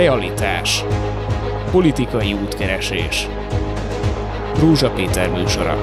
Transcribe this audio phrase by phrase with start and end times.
[0.00, 0.84] Realitás.
[1.70, 3.28] Politikai útkeresés.
[4.58, 5.76] Rúzsa Péter műsora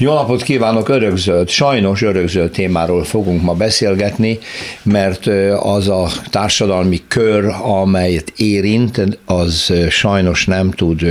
[0.00, 4.38] Jó napot kívánok, örökzöld, sajnos örökzöld témáról fogunk ma beszélgetni,
[4.82, 5.26] mert
[5.60, 11.06] az a társadalmi kör, amelyet érint, az sajnos nem tud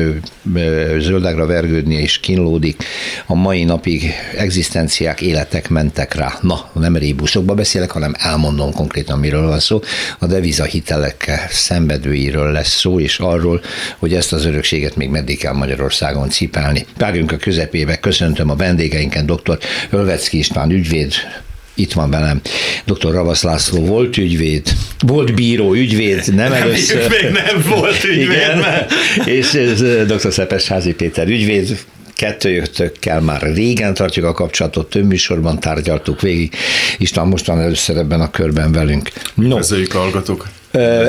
[0.99, 2.83] zöldágra vergődni és kínlódik.
[3.25, 6.33] A mai napig egzisztenciák, életek mentek rá.
[6.41, 9.79] Na, nem rébuszokba beszélek, hanem elmondom konkrétan, miről van szó.
[10.19, 13.61] A devizahitelek szenvedőiről lesz szó, és arról,
[13.97, 16.85] hogy ezt az örökséget még meddig kell Magyarországon cipelni.
[16.97, 19.57] Párjunk a közepébe, köszöntöm a vendégeinken, dr.
[19.89, 21.13] Ölvecki István ügyvéd,
[21.73, 22.41] itt van velem
[22.85, 23.11] dr.
[23.11, 27.09] Ravasz László, volt ügyvéd, volt bíró, ügyvéd, nem először.
[27.09, 28.31] Még nem volt ügyvéd.
[28.31, 28.93] Igen, mert...
[29.25, 30.31] és ez dr.
[30.31, 36.53] Szepes Házi Péter ügyvéd, kettőjöttökkel már régen tartjuk a kapcsolatot, több műsorban tárgyaltuk végig.
[36.97, 39.09] István most van először ebben a körben velünk.
[39.33, 39.55] No.
[39.55, 40.47] Köszönjük hallgatók.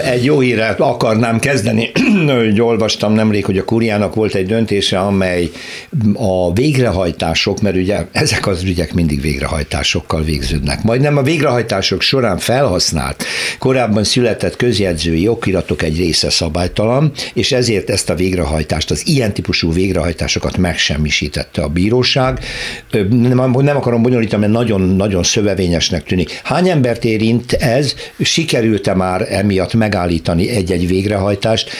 [0.04, 1.90] Egy jó híret akarnám kezdeni,
[2.38, 5.50] hogy olvastam nemrég, hogy a Kuriának volt egy döntése, amely
[6.14, 10.82] a végrehajtások, mert ugye ezek az ügyek mindig végrehajtásokkal végződnek.
[10.82, 13.24] Majdnem a végrehajtások során felhasznált,
[13.58, 19.72] korábban született közjegyzői okiratok egy része szabálytalan, és ezért ezt a végrehajtást, az ilyen típusú
[19.72, 22.38] végrehajtásokat megsemmisítette a bíróság.
[23.10, 26.40] Nem, nem akarom bonyolítani, mert nagyon-nagyon szövevényesnek tűnik.
[26.44, 27.94] Hány embert érint ez?
[28.20, 31.70] Sikerült-e már emiatt miatt megállítani egy-egy végrehajtást.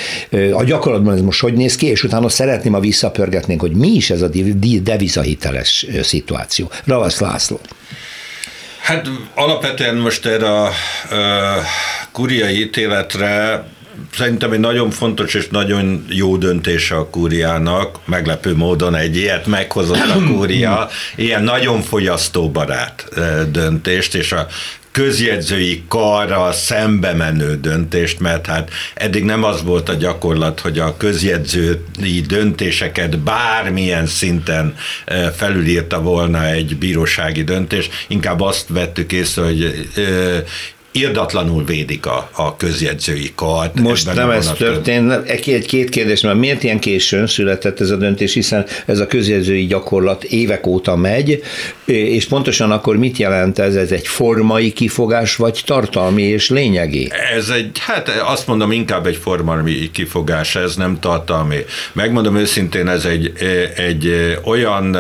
[0.53, 4.11] A gyakorlatban ez most hogy néz ki, és utána szeretném, a visszapörgetnénk, hogy mi is
[4.11, 4.29] ez a
[4.83, 6.71] devizahiteles szituáció.
[6.85, 7.61] Ravasz László.
[8.81, 10.73] Hát alapvetően most erre a, a
[12.13, 13.65] kuriai ítéletre
[14.15, 20.11] szerintem egy nagyon fontos és nagyon jó döntése a kúriának, meglepő módon egy ilyet meghozott
[20.15, 23.09] a kúria, ilyen nagyon fogyasztóbarát
[23.51, 24.47] döntést, és a
[24.99, 30.97] közjegyzői karra szembe menő döntést, mert hát eddig nem az volt a gyakorlat, hogy a
[30.97, 34.75] közjegyzői döntéseket bármilyen szinten
[35.37, 39.89] felülírta volna egy bírósági döntés, inkább azt vettük észre, hogy
[40.93, 43.81] irdatlanul védik a, a közjegyzői kart.
[43.81, 45.13] Most nem ez történt.
[45.13, 49.07] Egy, egy két kérdés, mert miért ilyen későn született ez a döntés, hiszen ez a
[49.07, 51.43] közjegyzői gyakorlat évek óta megy,
[51.85, 53.75] és pontosan akkor mit jelent ez?
[53.75, 57.11] Ez egy formai kifogás, vagy tartalmi és lényegi?
[57.37, 61.59] Ez egy, hát azt mondom, inkább egy formai kifogás, ez nem tartalmi.
[61.93, 63.33] Megmondom őszintén, ez egy,
[63.77, 64.97] egy olyan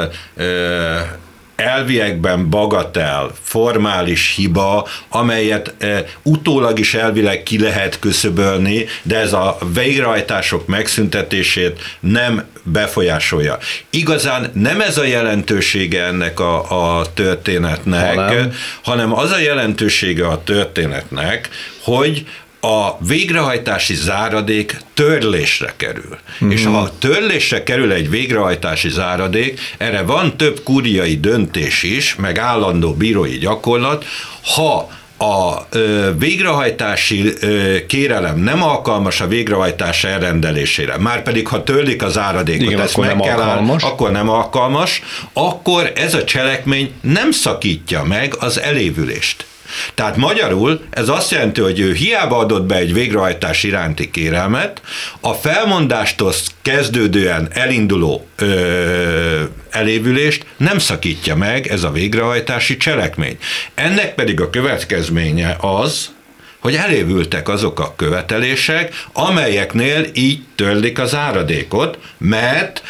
[1.59, 9.59] elviekben bagatel, formális hiba, amelyet e, utólag is elvileg ki lehet küszöbölni, de ez a
[9.75, 13.59] végrehajtások megszüntetését nem befolyásolja.
[13.91, 18.53] Igazán nem ez a jelentősége ennek a, a történetnek, hanem.
[18.83, 21.49] hanem az a jelentősége a történetnek,
[21.83, 22.27] hogy
[22.61, 26.19] a végrehajtási záradék törlésre kerül.
[26.45, 26.51] Mm-hmm.
[26.51, 32.95] És ha törlésre kerül egy végrehajtási záradék, erre van több kuriai döntés is, meg állandó
[32.95, 34.05] bírói gyakorlat,
[34.43, 42.03] ha a ö, végrehajtási ö, kérelem nem alkalmas a végrehajtás elrendelésére, már pedig ha törlik
[42.03, 43.85] az áradékot, Igen, ezt akkor meg nem kell alkalmas.
[43.85, 45.03] Áll, akkor nem alkalmas,
[45.33, 49.47] akkor ez a cselekmény nem szakítja meg az elévülést.
[49.95, 54.81] Tehát magyarul ez azt jelenti, hogy ő hiába adott be egy végrehajtás iránti kérelmet,
[55.21, 63.39] a felmondástól kezdődően elinduló ö, elévülést nem szakítja meg ez a végrehajtási cselekmény.
[63.75, 66.11] Ennek pedig a következménye az,
[66.59, 72.83] hogy elévültek azok a követelések, amelyeknél így törlik az áradékot, mert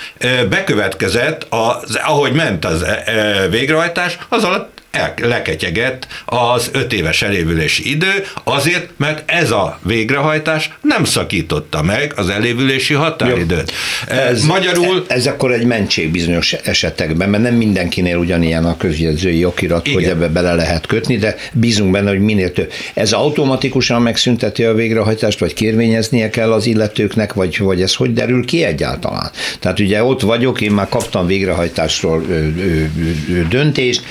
[0.49, 2.85] bekövetkezett, az, ahogy ment az
[3.51, 10.71] végrehajtás, az alatt el, leketyegett az öt éves elévülési idő, azért, mert ez a végrehajtás
[10.83, 13.73] nem szakította meg az elévülési határidőt.
[14.09, 15.05] Ez, Magyarul...
[15.07, 19.99] Ez akkor egy mentség bizonyos esetekben, mert nem mindenkinél ugyanilyen a közjegyzői okirat, Igen.
[19.99, 22.73] hogy ebbe bele lehet kötni, de bízunk benne, hogy minél több.
[22.95, 28.45] Ez automatikusan megszünteti a végrehajtást, vagy kérvényeznie kell az illetőknek, vagy, vagy ez hogy derül
[28.45, 29.31] ki egyáltalán?
[29.61, 32.85] Tehát ugye ott vagyok, én már kaptam végrehajtásról ö, ö,
[33.31, 34.03] ö, döntést,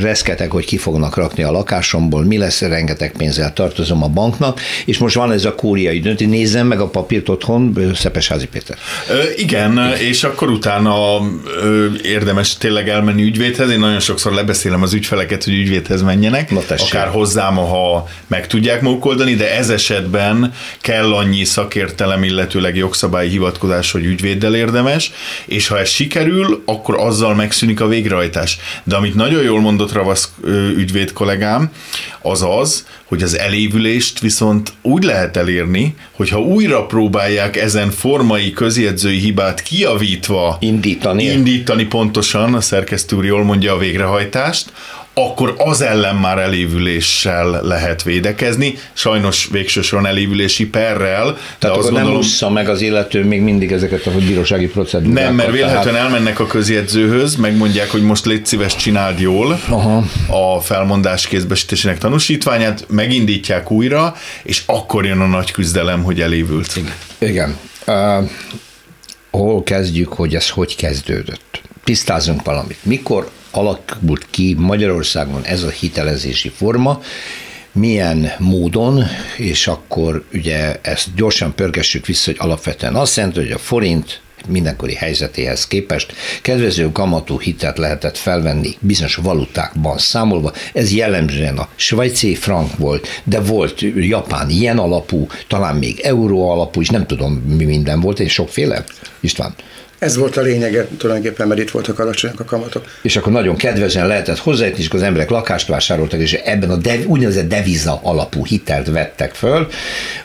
[0.00, 4.98] reszketek, hogy ki fognak rakni a lakásomból, mi lesz, rengeteg pénzzel tartozom a banknak, és
[4.98, 8.76] most van ez a kúriai döntés, nézzem meg a papírt otthon, Szepesházi Péter.
[9.10, 11.20] Ö, igen, és akkor utána
[11.62, 16.60] ö, érdemes tényleg elmenni ügyvédhez, én nagyon sokszor lebeszélem az ügyfeleket, hogy ügyvédhez menjenek, Na
[16.76, 23.28] akár hozzám, ha meg tudják maguk oldani, de ez esetben kell annyi szakértelem, illetőleg jogszabályi
[23.28, 25.12] hivatkozás, hogy ügyvéddel érdemes,
[25.46, 28.58] és ha ez sikerül, akkor azzal megszűnik a végrehajtás.
[28.84, 30.30] De ami amit nagyon jól mondott Ravasz
[30.76, 31.70] ügyvéd kollégám,
[32.22, 39.18] az az, hogy az elévülést viszont úgy lehet elérni, hogyha újra próbálják ezen formai közjegyzői
[39.18, 44.72] hibát kiavítva indítani, indítani pontosan, a szerkesztő úr jól mondja a végrehajtást,
[45.18, 51.36] akkor az ellen már elévüléssel lehet védekezni, sajnos végső soron elévülési perrel.
[51.58, 55.22] Tehát de azt gondolom, nem ússza meg az illető még mindig ezeket a bírósági procedúrákat.
[55.24, 56.00] Nem, mert vélhetően tehát...
[56.00, 60.04] elmennek a közjegyzőhöz, megmondják, hogy most légy szíves, csináld jól Aha.
[60.26, 66.76] a felmondás kézbesítésének tanúsítványát, megindítják újra, és akkor jön a nagy küzdelem, hogy elévült.
[66.76, 66.92] Igen.
[67.18, 67.56] Igen.
[67.86, 68.30] Uh,
[69.30, 71.62] hol kezdjük, hogy ez hogy kezdődött?
[71.84, 72.78] Tisztázunk valamit.
[72.82, 77.00] Mikor alakult ki Magyarországon ez a hitelezési forma,
[77.72, 79.04] milyen módon,
[79.36, 84.94] és akkor ugye ezt gyorsan pörgessük vissza, hogy alapvetően azt jelenti, hogy a forint mindenkori
[84.94, 86.12] helyzetéhez képest
[86.42, 90.52] kedvező kamatú hitelt lehetett felvenni bizonyos valutákban számolva.
[90.72, 96.80] Ez jellemzően a svájci frank volt, de volt japán ilyen alapú, talán még euró alapú
[96.80, 98.84] is, nem tudom mi minden volt, és sokféle.
[99.20, 99.54] István.
[99.98, 102.84] Ez volt a lényege tulajdonképpen, mert itt voltak alacsonyak a kamatok.
[103.02, 107.04] És akkor nagyon kedvezően lehetett hozzájutni, és az emberek lakást vásároltak, és ebben a dev,
[107.06, 109.68] úgynevezett deviza alapú hitelt vettek föl,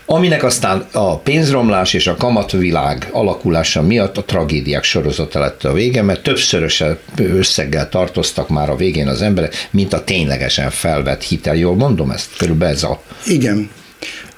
[0.06, 6.02] aminek aztán a pénzromlás és a kamatvilág alakulása miatt a tragédiák sorozata lett a vége,
[6.02, 6.84] mert többszörös
[7.18, 11.56] összeggel tartoztak már a végén az emberek, mint a ténylegesen felvett hitel.
[11.56, 12.38] Jól mondom ezt?
[12.38, 13.02] Körülbelül ez a...
[13.26, 13.69] Igen,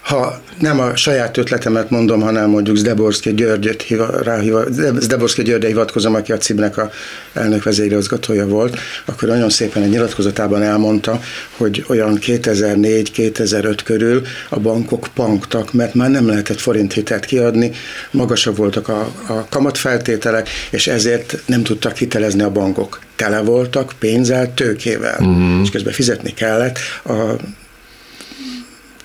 [0.05, 4.63] ha nem a saját ötletemet mondom, hanem mondjuk Zdeborszki Györgyöt hiva, ráhiva,
[4.99, 6.91] Zdeborszki Györgyre hivatkozom, aki a CIB-nek a
[7.33, 11.19] elnök vezérigazgatója volt, akkor nagyon szépen egy nyilatkozatában elmondta,
[11.57, 17.71] hogy olyan 2004-2005 körül a bankok panktak, mert már nem lehetett forinthitelt kiadni,
[18.11, 22.99] magasabb voltak a, a kamatfeltételek, és ezért nem tudtak hitelezni a bankok.
[23.15, 25.61] Tele voltak pénzzel, tőkével, uh-huh.
[25.63, 27.35] és közben fizetni kellett a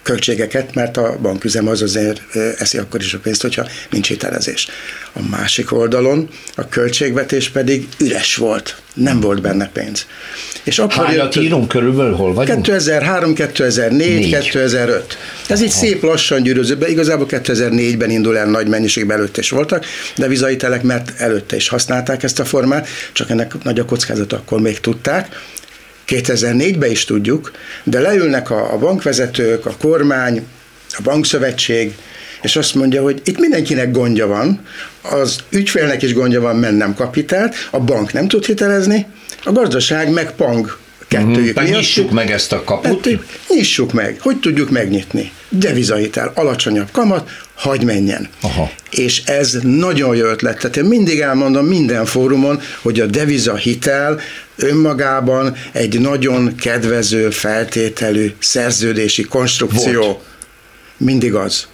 [0.03, 2.21] költségeket, mert a banküzem az azért
[2.59, 4.69] eszi akkor is a pénzt, hogyha nincs hitelezés.
[5.13, 10.07] A másik oldalon a költségvetés pedig üres volt, nem volt benne pénz.
[10.63, 12.63] És akkor Hányat jött, írunk körülbelül, hol vagyunk?
[12.63, 14.31] 2003, 2004, Négy.
[14.31, 15.19] 2005.
[15.49, 16.89] Ez így szép lassan gyűröző be.
[16.89, 19.85] Igazából 2004-ben indul el nagy mennyiségben előtt is voltak,
[20.17, 24.61] de vizahitelek, mert előtte is használták ezt a formát, csak ennek nagy a kockázat, akkor
[24.61, 25.29] még tudták.
[26.11, 27.51] 2004-ben is tudjuk,
[27.85, 30.47] de leülnek a, a bankvezetők, a kormány,
[30.91, 31.95] a bankszövetség,
[32.43, 34.67] és azt mondja, hogy itt mindenkinek gondja van,
[35.03, 39.07] az ügyfélnek is gondja van, mert nem kapitelt, a bank nem tud hitelezni,
[39.45, 40.79] a gazdaság meg pang
[41.11, 41.75] kettőjük uh-huh.
[41.75, 43.07] Nyissuk meg ezt a kaput.
[43.07, 43.19] Hát,
[43.49, 44.17] nyissuk meg.
[44.21, 45.33] Hogy tudjuk megnyitni?
[45.49, 47.31] Devizahitel, alacsonyabb kamat,
[47.61, 48.29] hagy menjen.
[48.41, 48.71] Aha.
[48.91, 50.59] És ez nagyon jó ötlet.
[50.59, 54.21] Tehát én mindig elmondom minden fórumon, hogy a devizahitel
[54.57, 60.03] önmagában egy nagyon kedvező feltételű szerződési konstrukció.
[60.03, 60.19] Volt.
[60.97, 61.67] Mindig az.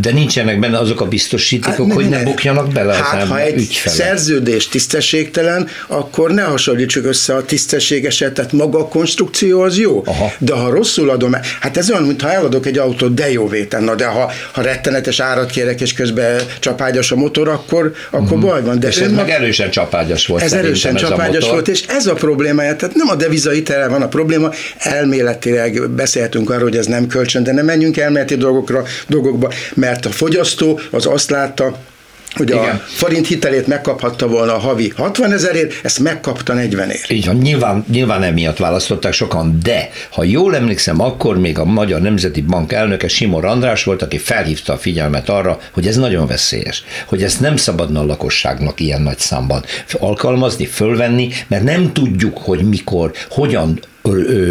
[0.00, 3.40] De nincsenek benne azok a biztosítékok, hát, hogy ne, ne bukjanak bele hát, az ha
[3.40, 3.94] egy ügyfele.
[3.94, 10.02] szerződés tisztességtelen, akkor ne hasonlítsuk össze a tisztességeset, tehát maga a konstrukció az jó.
[10.06, 10.32] Aha.
[10.38, 13.94] De ha rosszul adom, hát ez olyan, mintha eladok egy autót, de jó véten, na
[13.94, 18.40] de ha, ha rettenetes árat kérek, és közben csapágyas a motor, akkor, akkor mm.
[18.40, 18.80] baj van.
[18.80, 20.42] De és ez meg erősen csapágyas volt.
[20.42, 24.50] Ez erősen csapágyas volt, és ez a problémája, tehát nem a devizaitel van a probléma,
[24.78, 29.52] elméletileg beszélhetünk arról, hogy ez nem kölcsön, de nem menjünk elméleti dolgokra, dolgokba,
[29.82, 31.76] mert a fogyasztó az azt látta,
[32.34, 32.64] hogy Igen.
[32.64, 37.10] a forint hitelét megkaphatta volna a havi 60 ezerért, ezt megkapta 40 ért.
[37.10, 42.00] Így van, nyilván, nyilván emiatt választották sokan, de ha jól emlékszem, akkor még a Magyar
[42.00, 46.84] Nemzeti Bank elnöke Simor András volt, aki felhívta a figyelmet arra, hogy ez nagyon veszélyes,
[47.06, 52.68] hogy ezt nem szabadna a lakosságnak ilyen nagy számban alkalmazni, fölvenni, mert nem tudjuk, hogy
[52.68, 53.80] mikor, hogyan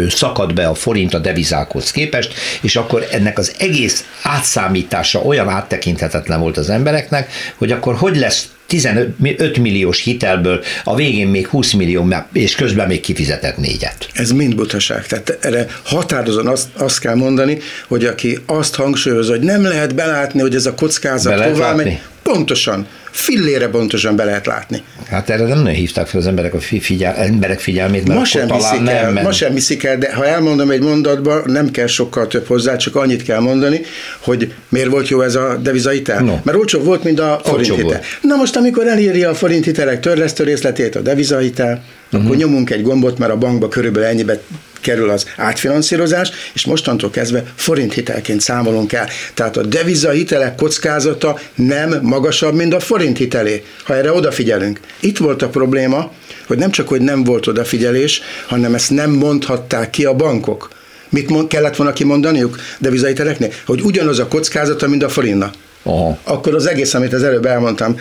[0.08, 6.40] szakad be a forint a devizákhoz képest, és akkor ennek az egész átszámítása olyan áttekinthetetlen
[6.40, 12.14] volt az embereknek, hogy akkor hogy lesz 15 milliós hitelből a végén még 20 millió,
[12.32, 14.08] és közben még kifizetett négyet.
[14.12, 15.06] Ez mind butaság.
[15.06, 20.40] Tehát erre határozon azt, azt kell mondani, hogy aki azt hangsúlyozza, hogy nem lehet belátni,
[20.40, 24.82] hogy ez a kockázat hová megy, pontosan fillére pontosan be lehet látni.
[25.08, 28.46] Hát erre nem nagyon hívták fel az emberek, a figyel, emberek figyelmét, mert ma sem,
[28.46, 32.26] viszik el, nem, ma sem viszik el, de ha elmondom egy mondatban, nem kell sokkal
[32.26, 33.80] több hozzá, csak annyit kell mondani,
[34.18, 36.22] hogy miért volt jó ez a devizaitel.
[36.22, 36.34] No.
[36.42, 40.96] Mert olcsó volt, mint a forint Na most, amikor elírja a forint hitelek törlesztő részletét,
[40.96, 42.24] a devizahitel, uh-huh.
[42.24, 44.40] akkor nyomunk egy gombot, mert a bankba körülbelül ennyibe
[44.82, 49.08] kerül az átfinanszírozás, és mostantól kezdve forint hitelként számolunk el.
[49.34, 54.80] Tehát a deviza hitelek kockázata nem magasabb, mint a forint hitelé, ha erre odafigyelünk.
[55.00, 56.12] Itt volt a probléma,
[56.46, 60.70] hogy nem csak, hogy nem volt odafigyelés, hanem ezt nem mondhatták ki a bankok.
[61.08, 63.52] Mit mond, kellett volna kimondaniuk devizahiteleknél?
[63.66, 65.50] Hogy ugyanaz a kockázata, mint a forintna.
[65.82, 66.18] Aha.
[66.22, 68.00] Akkor az egész, amit az előbb elmondtam,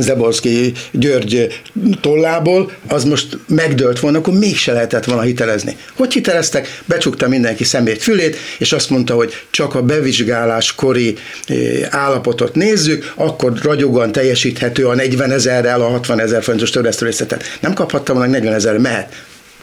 [0.00, 1.62] Zeborszki György
[2.00, 5.76] tollából, az most megdőlt volna, akkor mégse lehetett volna hitelezni.
[5.96, 6.82] Hogy hiteleztek?
[6.84, 11.56] Becsukta mindenki szemét fülét, és azt mondta, hogy csak a bevizsgálás kori eh,
[11.90, 17.58] állapotot nézzük, akkor ragyogóan teljesíthető a 40 ezerrel a 60 ezer forintos törlesztőrészletet.
[17.60, 19.14] Nem kaphatta volna 40 ezer, mehet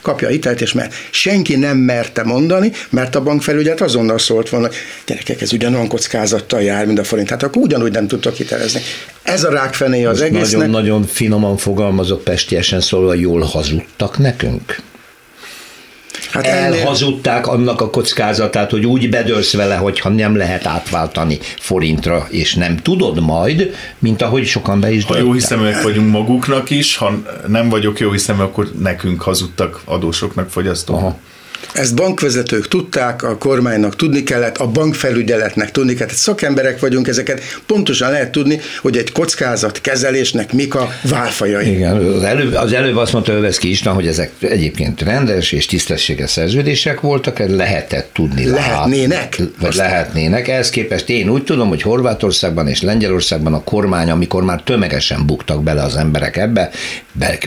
[0.02, 4.70] kapja a hitelt, és mert senki nem merte mondani, mert a bankfelügyelet azonnal szólt volna,
[5.06, 7.30] gyerekek, ez ugyanolyan kockázattal jár, mint a forint.
[7.30, 8.82] Hát akkor ugyanúgy nem tudtok hitelezni.
[9.24, 10.52] Ez a rákfené az egésznek.
[10.52, 14.76] Nagyon-nagyon finoman fogalmazok pestiesen szólva, jól hazudtak nekünk.
[16.30, 22.56] Hát elhazudták annak a kockázatát, hogy úgy bedőlsz vele, hogyha nem lehet átváltani forintra, és
[22.56, 27.12] nem tudod majd, mint ahogy sokan be is Ha jó hiszeműek vagyunk maguknak is, ha
[27.48, 31.18] nem vagyok jó hiszemű, akkor nekünk hazudtak adósoknak, fogyasztóknak.
[31.74, 36.14] Ezt bankvezetők tudták, a kormánynak tudni kellett, a bankfelügyeletnek tudni kellett.
[36.14, 41.72] Szakemberek vagyunk, ezeket pontosan lehet tudni, hogy egy kockázat kezelésnek mik a válfajai.
[41.72, 46.30] Igen, az előbb, az előbb azt mondta Öveszki István, hogy ezek egyébként rendes és tisztességes
[46.30, 48.46] szerződések voltak, lehetett tudni.
[48.46, 49.38] Lehetnének.
[49.38, 50.48] Lát, vagy lehetnének.
[50.48, 55.64] Ehhez képest én úgy tudom, hogy Horvátországban és Lengyelországban a kormány, amikor már tömegesen buktak
[55.64, 56.70] bele az emberek ebbe,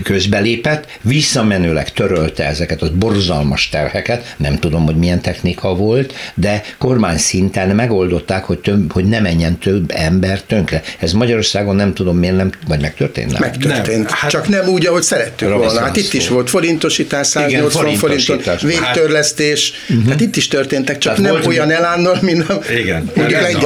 [0.02, 6.62] közbelépett, visszamenőleg törölte ezeket az borzalmas terheket, ezeket, nem tudom, hogy milyen technika volt, de
[6.78, 10.82] kormány szinten megoldották, hogy, több, hogy ne menjen több ember tönkre.
[10.99, 13.32] Ez Magyarországon nem tudom miért nem, vagy megtörtént?
[13.32, 13.40] Nem?
[13.40, 15.80] Megtörtént, nem, hát, csak nem úgy, ahogy szerettük volna.
[15.80, 20.11] Hát itt is volt forintosítás, 180 Igen, forinton, végtörlesztés, hát, uh-huh.
[20.11, 23.11] hát itt is történtek, csak Tehát nem olyan elánnal, mint a, Igen,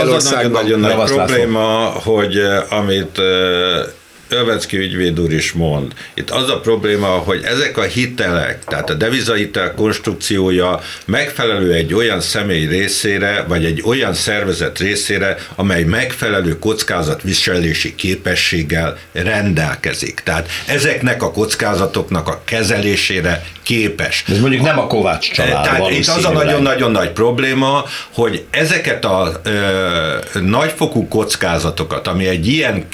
[0.09, 1.67] az a nagyon-nagyon nagy probléma,
[2.05, 3.21] hogy eh, amit
[4.29, 5.93] Ölvecki ügyvéd úr is mond.
[6.15, 12.21] Itt az a probléma, hogy ezek a hitelek, tehát a devizahitel konstrukciója megfelelő egy olyan
[12.21, 20.21] személy részére, vagy egy olyan szervezet részére, amely megfelelő kockázatviselési képességgel rendelkezik.
[20.25, 24.25] Tehát ezeknek a kockázatoknak a kezelésére képes.
[24.29, 25.65] Ez mondjuk nem a Kovács család.
[25.65, 29.51] Tehát itt az a nagyon-nagyon nagy probléma, hogy ezeket a ö,
[30.41, 32.89] nagyfokú kockázatokat, ami egy ilyen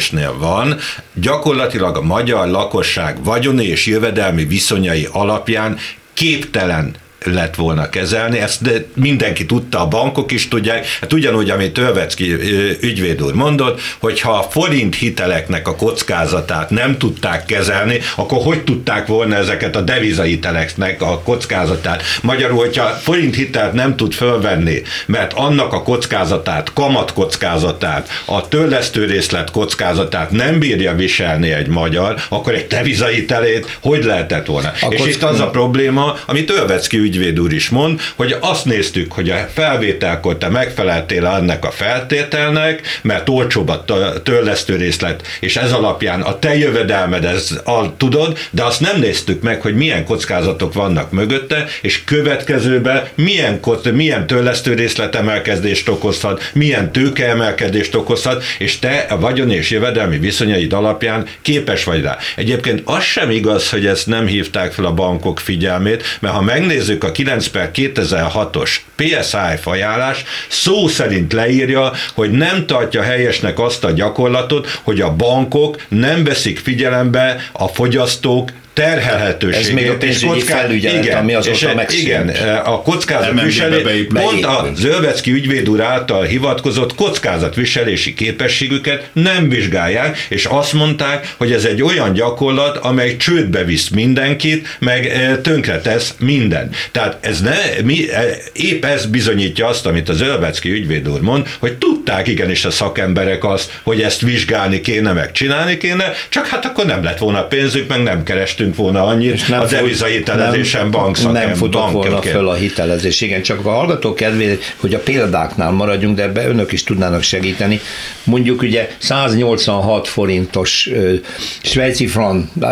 [0.00, 0.76] devizahitelezésnél van,
[1.14, 5.78] gyakorlatilag a magyar lakosság vagyoni és jövedelmi viszonyai alapján
[6.12, 11.72] képtelen lett volna kezelni, ezt de mindenki tudta, a bankok is tudják, hát ugyanúgy, amit
[11.72, 12.32] Tölvecki
[12.80, 18.64] ügyvéd úr mondott, hogy ha a forint hiteleknek a kockázatát nem tudták kezelni, akkor hogy
[18.64, 22.02] tudták volna ezeket a devizahiteleknek a kockázatát?
[22.22, 29.04] Magyarul, hogyha forint hitelt nem tud fölvenni, mert annak a kockázatát, kamat kockázatát, a törlesztő
[29.04, 34.72] részlet kockázatát nem bírja viselni egy magyar, akkor egy devizahitelét hogy lehetett volna?
[34.80, 39.12] A És itt az a probléma, amit Tölvecki ügyvéd úr is mond, hogy azt néztük,
[39.12, 43.84] hogy a felvételkor te megfeleltél ennek a feltételnek, mert olcsóbb a
[44.22, 49.42] törlesztő részlet, és ez alapján a te jövedelmed, ez a, tudod, de azt nem néztük
[49.42, 53.60] meg, hogy milyen kockázatok vannak mögötte, és következőben milyen,
[53.92, 60.18] milyen törlesztő részlet emelkedést okozhat, milyen tőke emelkedést okozhat, és te a vagyon és jövedelmi
[60.18, 62.16] viszonyaid alapján képes vagy rá.
[62.36, 66.99] Egyébként az sem igaz, hogy ezt nem hívták fel a bankok figyelmét, mert ha megnézzük
[67.00, 73.84] megnézzük a 9 per 2006-os PSI ajánlás, szó szerint leírja, hogy nem tartja helyesnek azt
[73.84, 79.66] a gyakorlatot, hogy a bankok nem veszik figyelembe a fogyasztók terhelhetőségét.
[79.66, 80.58] Ez még a pénzügyi kocká...
[80.58, 82.02] felügyelet, igen, ami azóta megszűnt.
[82.02, 82.28] Igen,
[82.64, 90.72] a kockázatviselés, pont a Zölvecki ügyvéd úr által hivatkozott kockázatviselési képességüket nem vizsgálják, és azt
[90.72, 96.70] mondták, hogy ez egy olyan gyakorlat, amely csődbe visz mindenkit, meg e, tönkretesz minden.
[96.92, 101.46] Tehát ez ne, mi, e, épp ez bizonyítja azt, amit az Zölvecki ügyvéd úr mond,
[101.58, 106.64] hogy tudták igenis a szakemberek azt, hogy ezt vizsgálni kéne, meg csinálni kéne, csak hát
[106.64, 110.90] akkor nem lett volna pénzük, meg nem kerestünk költöttünk volna annyit és nem a devizahitelezésen
[110.90, 111.32] bankszakem.
[111.32, 113.20] Nem futott volna föl a hitelezés.
[113.20, 117.80] Igen, csak a hallgató kedvéért, hogy a példáknál maradjunk, de ebbe önök is tudnának segíteni.
[118.24, 121.14] Mondjuk ugye 186 forintos uh,
[121.62, 122.68] svájci frank uh,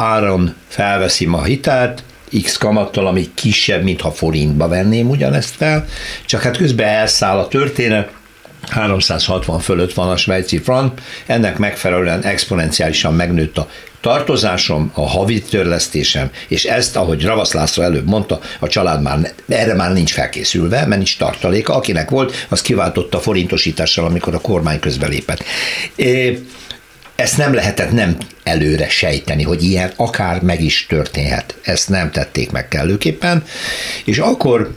[0.00, 2.02] áron felveszi a hitelt,
[2.42, 5.86] X kamattal, ami kisebb, mintha forintba venném ugyanezt fel,
[6.26, 8.10] csak hát közben elszáll a történet,
[8.68, 13.68] 360 fölött van a svájci frank, ennek megfelelően exponenciálisan megnőtt a
[14.00, 19.74] tartozásom, a havi törlesztésem, és ezt, ahogy Ravasz László előbb mondta, a család már erre
[19.74, 21.74] már nincs felkészülve, mert nincs tartaléka.
[21.74, 25.44] Akinek volt, az kiváltotta forintosítással, amikor a kormány közbelépett.
[27.14, 31.58] Ezt nem lehetett nem előre sejteni, hogy ilyen akár meg is történhet.
[31.62, 33.44] Ezt nem tették meg kellőképpen,
[34.04, 34.74] és akkor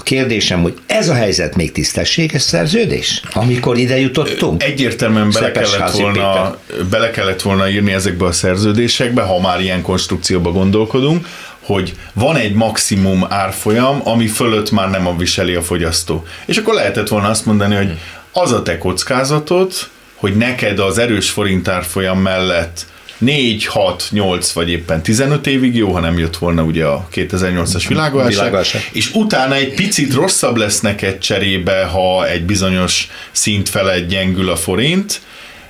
[0.00, 4.62] a kérdésem, hogy ez a helyzet még tisztességes szerződés, amikor ide jutottunk?
[4.62, 6.58] Egyértelműen bele kellett, volna,
[6.90, 11.26] bele kellett volna írni ezekbe a szerződésekbe, ha már ilyen konstrukcióba gondolkodunk,
[11.60, 16.24] hogy van egy maximum árfolyam, ami fölött már nem a viseli a fogyasztó.
[16.46, 17.98] És akkor lehetett volna azt mondani, hogy
[18.32, 19.72] az a te kockázatod,
[20.14, 22.86] hogy neked az erős forint árfolyam mellett
[23.20, 27.84] 4, 6, 8 vagy éppen 15 évig jó, ha nem jött volna ugye a 2008-as
[27.88, 28.56] világválság,
[28.92, 34.56] és utána egy picit rosszabb lesz neked cserébe, ha egy bizonyos szint felett gyengül a
[34.56, 35.20] forint,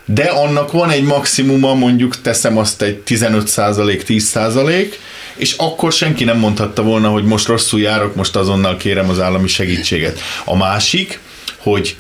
[0.05, 4.99] de annak van egy maximuma, mondjuk teszem azt egy 15 százalék, 10 százalék,
[5.37, 9.49] és akkor senki nem mondhatta volna, hogy most rosszul járok, most azonnal kérem az állami
[9.49, 10.19] segítséget.
[10.45, 11.19] A másik,
[11.57, 11.97] hogy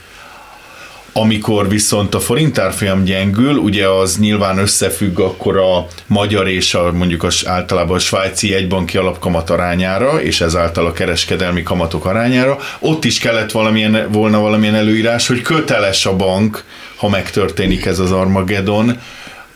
[1.12, 6.92] amikor viszont a forint árfolyam gyengül, ugye az nyilván összefügg akkor a magyar és a,
[6.92, 12.58] mondjuk az általában a svájci egybanki alapkamat arányára, és ezáltal a kereskedelmi kamatok arányára.
[12.78, 16.64] Ott is kellett valamilyen, volna valamilyen előírás, hogy köteles a bank,
[16.96, 18.98] ha megtörténik ez az Armageddon,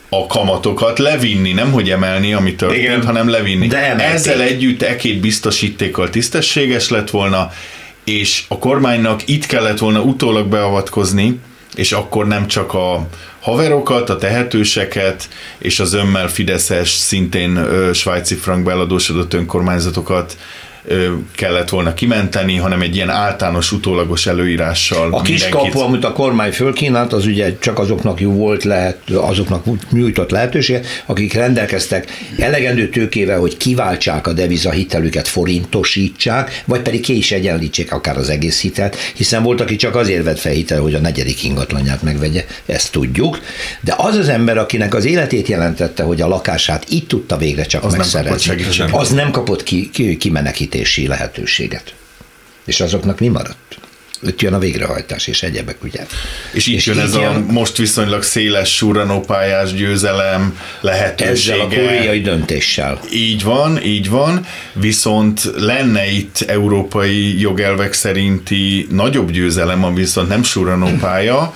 [0.09, 3.67] a kamatokat levinni, nem hogy emelni, ami történt, Igen, hanem levinni.
[3.67, 7.51] De Ezzel együtt e két biztosítékkal tisztességes lett volna,
[8.05, 11.41] és a kormánynak itt kellett volna utólag beavatkozni,
[11.75, 13.09] és akkor nem csak a
[13.41, 20.37] haverokat, a tehetőseket és az ömmel Fideszes, szintén svájci frankba eladósodott önkormányzatokat
[21.35, 25.12] kellett volna kimenteni, hanem egy ilyen általános utólagos előírással.
[25.12, 29.64] A kis kapu, amit a kormány fölkínált, az ugye csak azoknak jó volt lehet, azoknak
[29.91, 32.07] nyújtott lehetőség, akik rendelkeztek
[32.38, 38.61] elegendő tőkével, hogy kiváltsák a devizahitelüket, forintosítsák, vagy pedig ki is egyenlítsék akár az egész
[38.61, 42.93] hitelt, hiszen volt, aki csak azért vett fel hitel, hogy a negyedik ingatlanját megvegye, ezt
[42.93, 43.41] tudjuk,
[43.81, 47.85] de az az ember, akinek az életét jelentette, hogy a lakását itt tudta végre csak
[47.85, 51.94] az megszerezni, nem az nem kapott ki, ki, kimenekítést segítési lehetőséget.
[52.64, 53.79] És azoknak mi maradt?
[54.27, 56.07] Ott jön a végrehajtás és egyebek, ugye?
[56.53, 61.55] És így és jön ez jön, a most viszonylag széles surranópályás győzelem lehetősége.
[61.55, 63.01] Ezzel a koreai döntéssel.
[63.12, 70.42] Így van, így van, viszont lenne itt európai jogelvek szerinti nagyobb győzelem, ami viszont nem
[70.42, 71.55] surranópálya,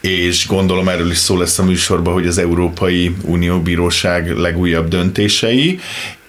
[0.00, 5.80] és gondolom erről is szó lesz a műsorban, hogy az Európai Unió Bíróság legújabb döntései,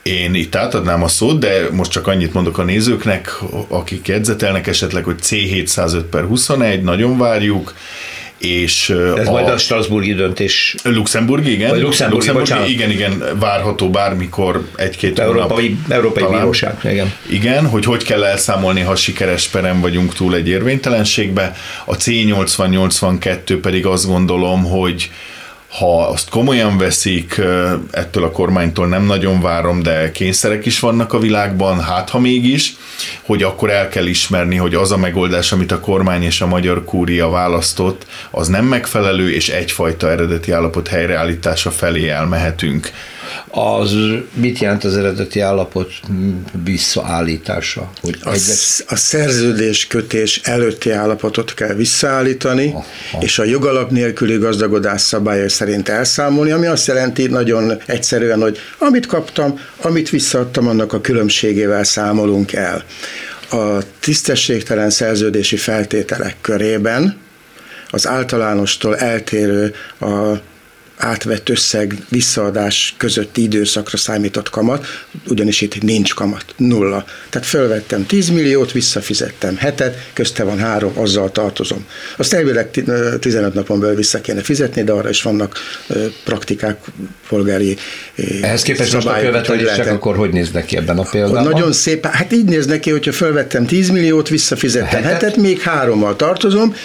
[0.04, 3.38] én itt átadnám a szót, de most csak annyit mondok a nézőknek,
[3.68, 7.74] akik jegyzetelnek esetleg, hogy C705 per 21, nagyon várjuk,
[8.38, 10.76] és Ez a, majd a Strasburgi döntés.
[10.84, 11.70] Luxemburgi, igen.
[11.70, 15.92] Vagy Luxemburgi, Luxemburgi igen, igen, várható bármikor egy-két Európai, hónap.
[15.92, 17.14] Európai talán, Bíróság, igen.
[17.30, 21.56] Igen, hogy hogy kell elszámolni, ha sikeres perem vagyunk túl egy érvénytelenségbe.
[21.86, 25.12] A C80-82 pedig azt gondolom, hogy
[25.72, 27.42] ha azt komolyan veszik,
[27.92, 32.76] ettől a kormánytól nem nagyon várom, de kényszerek is vannak a világban, hát ha mégis,
[33.22, 36.84] hogy akkor el kell ismerni, hogy az a megoldás, amit a kormány és a magyar
[36.84, 42.92] kúria választott, az nem megfelelő, és egyfajta eredeti állapot helyreállítása felé elmehetünk
[43.48, 43.96] az
[44.34, 45.92] mit jelent az eredeti állapot
[46.64, 47.92] visszaállítása?
[48.02, 48.86] Hogy a, egyet...
[48.88, 52.86] a szerződés kötés előtti állapotot kell visszaállítani, Aha.
[53.20, 59.06] és a jogalap nélküli gazdagodás szabályai szerint elszámolni, ami azt jelenti nagyon egyszerűen, hogy amit
[59.06, 62.84] kaptam, amit visszaadtam, annak a különbségével számolunk el.
[63.52, 67.18] A tisztességtelen szerződési feltételek körében
[67.90, 70.42] az általánostól eltérő a
[71.04, 74.86] átvett összeg visszaadás közötti időszakra számított kamat,
[75.28, 77.06] ugyanis itt nincs kamat, nulla.
[77.30, 81.86] Tehát fölvettem 10 milliót, visszafizettem hetet, közte van három, azzal tartozom.
[82.18, 82.70] Azt elvileg
[83.20, 85.58] 15 napon belül vissza kéne fizetni, de arra is vannak
[86.24, 86.78] praktikák,
[87.28, 87.78] polgári
[88.42, 91.44] Ehhez képest most a követelések akkor hogy néznek ki ebben a példában?
[91.44, 96.16] Nagyon szép, hát így néz neki, hogyha fölvettem 10 milliót, visszafizettem hetet, hetet még hárommal
[96.16, 96.76] tartozom,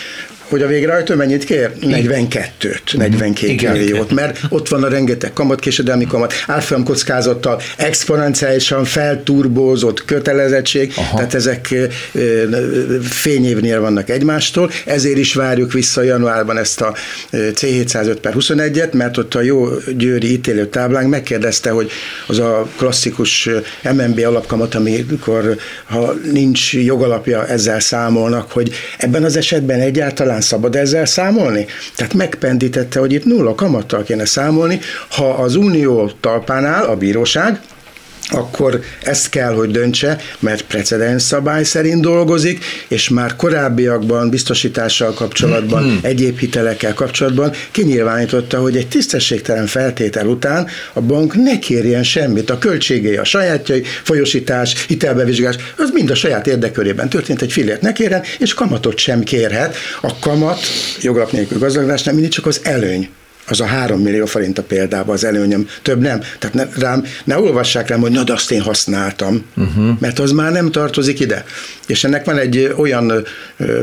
[0.49, 1.71] hogy a végrehajtó mennyit kér?
[1.81, 3.73] 42-t, 42 Igen.
[3.73, 11.17] milliót, mert ott van a rengeteg kamatkésedelmi kamat, árfolyam kockázattal, exponenciálisan felturbózott kötelezettség, Aha.
[11.17, 11.75] tehát ezek
[13.03, 16.95] fényévnél vannak egymástól, ezért is várjuk vissza januárban ezt a
[17.33, 21.91] C705 per 21-et, mert ott a jó győri ítélő táblánk megkérdezte, hogy
[22.27, 23.49] az a klasszikus
[23.83, 30.77] MNB alapkamat, amikor ha nincs jogalapja, ezzel számolnak, hogy ebben az esetben egyáltalán talán szabad
[30.77, 31.67] ezzel számolni?
[31.97, 37.61] Tehát megpendítette, hogy itt nulla kamattal kéne számolni, ha az unió talpánál a bíróság,
[38.29, 45.83] akkor ezt kell, hogy döntse, mert precedens szabály szerint dolgozik, és már korábbiakban biztosítással kapcsolatban,
[45.83, 45.99] hmm.
[46.03, 52.51] egyéb hitelekkel kapcsolatban kinyilvánította, hogy egy tisztességtelen feltétel után a bank ne kérjen semmit.
[52.51, 57.93] A költségei, a sajátjai, folyosítás, hitelbevizsgálás, az mind a saját érdekörében történt, egy fillért ne
[57.93, 59.77] kérjen, és kamatot sem kérhet.
[60.01, 60.61] A kamat
[61.01, 61.59] joglap nélkül
[62.05, 63.09] nem mindig csak az előny
[63.49, 66.21] az a három millió forint a példában az előnyöm, több nem.
[66.39, 70.01] Tehát ne, rám, ne olvassák rám, hogy na, de azt én használtam, uh-huh.
[70.01, 71.45] mert az már nem tartozik ide.
[71.87, 73.13] És ennek van egy olyan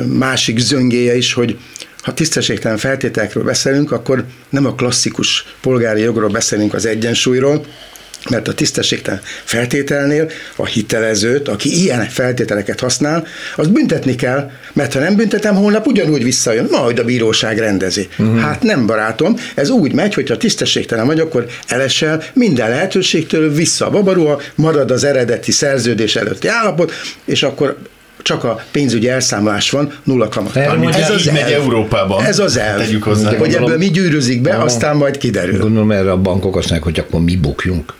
[0.06, 1.58] másik zöngéje is, hogy
[2.02, 7.66] ha tisztességtelen feltételekről beszélünk, akkor nem a klasszikus polgári jogról beszélünk az egyensúlyról,
[8.30, 15.00] mert a tisztességtelen feltételnél a hitelezőt, aki ilyen feltételeket használ, az büntetni kell, mert ha
[15.00, 18.08] nem büntetem, holnap ugyanúgy visszajön, majd a bíróság rendezi.
[18.18, 18.40] Uh-huh.
[18.40, 23.90] Hát nem, barátom, ez úgy megy, hogyha tisztességtelen vagy, akkor elesel minden lehetőségtől vissza a
[23.90, 26.92] babarúa, marad az eredeti szerződés előtti állapot,
[27.26, 27.78] és akkor
[28.22, 30.56] csak a pénzügyi elszámolás van, nulla kamat.
[30.56, 32.26] Ez az megy Európában.
[32.26, 32.80] Ez az elv.
[32.80, 33.38] Tegyük hozzá.
[33.38, 35.60] Hogy ebből mi gyűrűzik be, aztán majd kiderül.
[35.60, 37.94] Gondolom erre a bankok azt mondják, hogy akkor mi bukjunk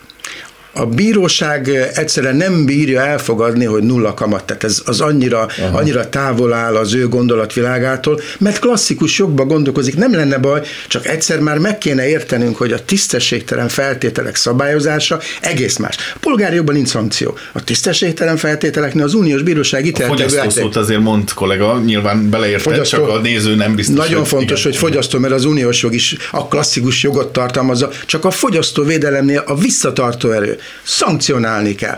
[0.74, 6.54] a bíróság egyszerűen nem bírja elfogadni, hogy nulla kamat, tehát ez az annyira, annyira távol
[6.54, 11.78] áll az ő gondolatvilágától, mert klasszikus jogba gondolkozik, nem lenne baj, csak egyszer már meg
[11.78, 15.96] kéne értenünk, hogy a tisztességtelen feltételek szabályozása egész más.
[16.16, 17.38] A polgári jogban nincs szankció.
[17.52, 20.26] A tisztességtelen feltételeknél az uniós bíróság ítéletek.
[20.26, 23.96] A fogyasztószót azért mond kollega, nyilván beleértett, fogyasztó, csak a néző nem biztos.
[23.96, 24.72] Nagyon hogy fontos, igen.
[24.72, 29.56] hogy fogyasztó, mert az uniós jog is a klasszikus jogot tartalmazza, csak a fogyasztóvédelemnél a
[29.56, 31.98] visszatartó erő szankcionálni kell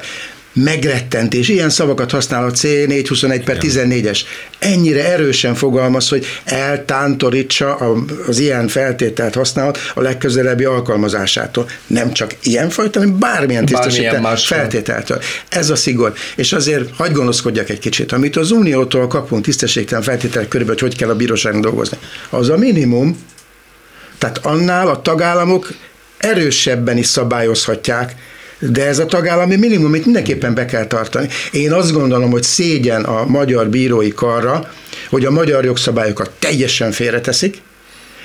[0.56, 4.20] megrettentés, ilyen szavakat használ a C421 per 14-es.
[4.60, 7.76] Ennyire erősen fogalmaz, hogy eltántorítsa
[8.28, 11.70] az ilyen feltételt használat a legközelebbi alkalmazásától.
[11.88, 15.22] Nem csak ilyen fajta, hanem bármilyen tisztesített feltételtől.
[15.50, 16.14] Ez a szigor.
[16.36, 18.12] És azért hagyd gonoszkodjak egy kicsit.
[18.12, 21.98] Amit az Uniótól kapunk tisztességtelen feltételek körülbelül, hogy hogy kell a bíróságon dolgozni.
[22.30, 23.24] Az a minimum,
[24.18, 25.74] tehát annál a tagállamok
[26.18, 28.16] erősebben is szabályozhatják,
[28.60, 31.28] de ez a tagállami minimum, itt mindenképpen be kell tartani.
[31.52, 34.72] Én azt gondolom, hogy szégyen a magyar bírói karra,
[35.10, 37.62] hogy a magyar jogszabályokat teljesen félreteszik,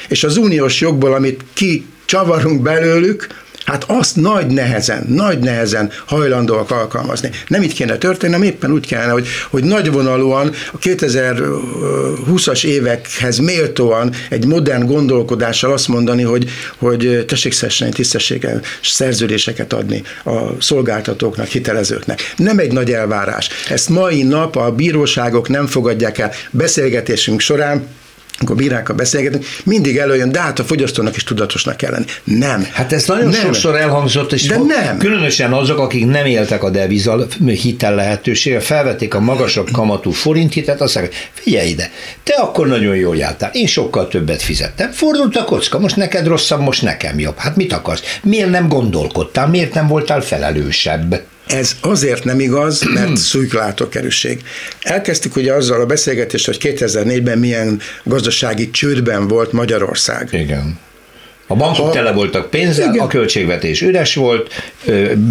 [0.09, 3.27] és az uniós jogból, amit ki csavarunk belőlük,
[3.71, 7.31] Hát azt nagy nehezen, nagy nehezen hajlandóak alkalmazni.
[7.47, 14.13] Nem így kéne történni, hanem éppen úgy kellene, hogy, hogy nagyvonalúan a 2020-as évekhez méltóan
[14.29, 22.35] egy modern gondolkodással azt mondani, hogy, hogy tessék szesseni tisztességgel szerződéseket adni a szolgáltatóknak, hitelezőknek.
[22.37, 23.49] Nem egy nagy elvárás.
[23.69, 26.33] Ezt mai nap a bíróságok nem fogadják el.
[26.51, 27.87] Beszélgetésünk során
[28.41, 32.05] amikor bírákkal beszélgetünk, mindig előjön, de hát a fogyasztónak is tudatosnak kell lenni.
[32.25, 32.67] Nem.
[32.73, 33.41] Hát ez nagyon nem.
[33.41, 34.99] sokszor elhangzott, és de fog, nem.
[34.99, 40.95] különösen azok, akik nem éltek a deviza hitel lehetőséggel, felvették a magasabb kamatú forinthitet, azt
[40.95, 41.91] mondják, figyelj ide,
[42.23, 46.61] te akkor nagyon jól jártál, én sokkal többet fizettem, fordult a kocka, most neked rosszabb,
[46.61, 47.37] most nekem jobb.
[47.37, 48.03] Hát mit akarsz?
[48.23, 51.21] Miért nem gondolkodtál, miért nem voltál felelősebb?
[51.51, 54.43] Ez azért nem igaz, mert szűklátókerűség.
[54.81, 60.29] Elkezdtük ugye azzal a beszélgetést, hogy 2004-ben milyen gazdasági csődben volt Magyarország.
[60.33, 60.79] Igen.
[61.51, 63.05] A bankok ha, tele voltak pénzzel, igen.
[63.05, 64.53] a költségvetés üres volt,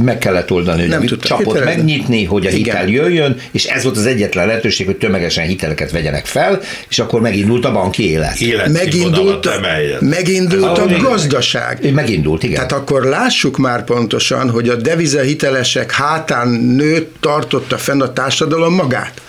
[0.03, 3.03] meg kellett oldani, hogy Nem a csapot megnyitni, hogy a hitel igen.
[3.03, 7.65] jöjjön, és ez volt az egyetlen lehetőség, hogy tömegesen hiteleket vegyenek fel, és akkor megindult
[7.65, 8.39] a banki élet.
[8.71, 9.49] Megindult,
[9.99, 11.93] megindult a gazdaság.
[11.93, 12.55] Megindult, igen.
[12.55, 19.21] Tehát akkor lássuk már pontosan, hogy a devizahitelesek hátán nőtt tartotta fenn a társadalom magát.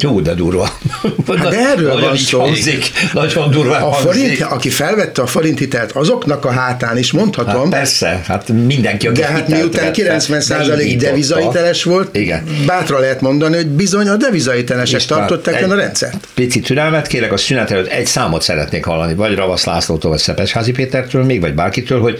[0.00, 0.78] Jó, de durva.
[1.26, 2.40] Hát de erről van szó.
[2.40, 7.60] Hangzik, nagyon durva a forint, Aki felvette a forint hitelt, azoknak a hátán is mondhatom.
[7.60, 12.44] Hát persze, hát mindenki, aki De hát miután 90% devizahiteles volt, Igen.
[12.66, 16.28] bátra lehet mondani, hogy bizony a devizahitelesek tartották el a rendszert.
[16.34, 20.72] Pici türelmet kérek, a szünet előtt egy számot szeretnék hallani, vagy Ravasz Lászlótól, vagy Szepesházi
[20.72, 22.18] Pétertől még, vagy bárkitől, hogy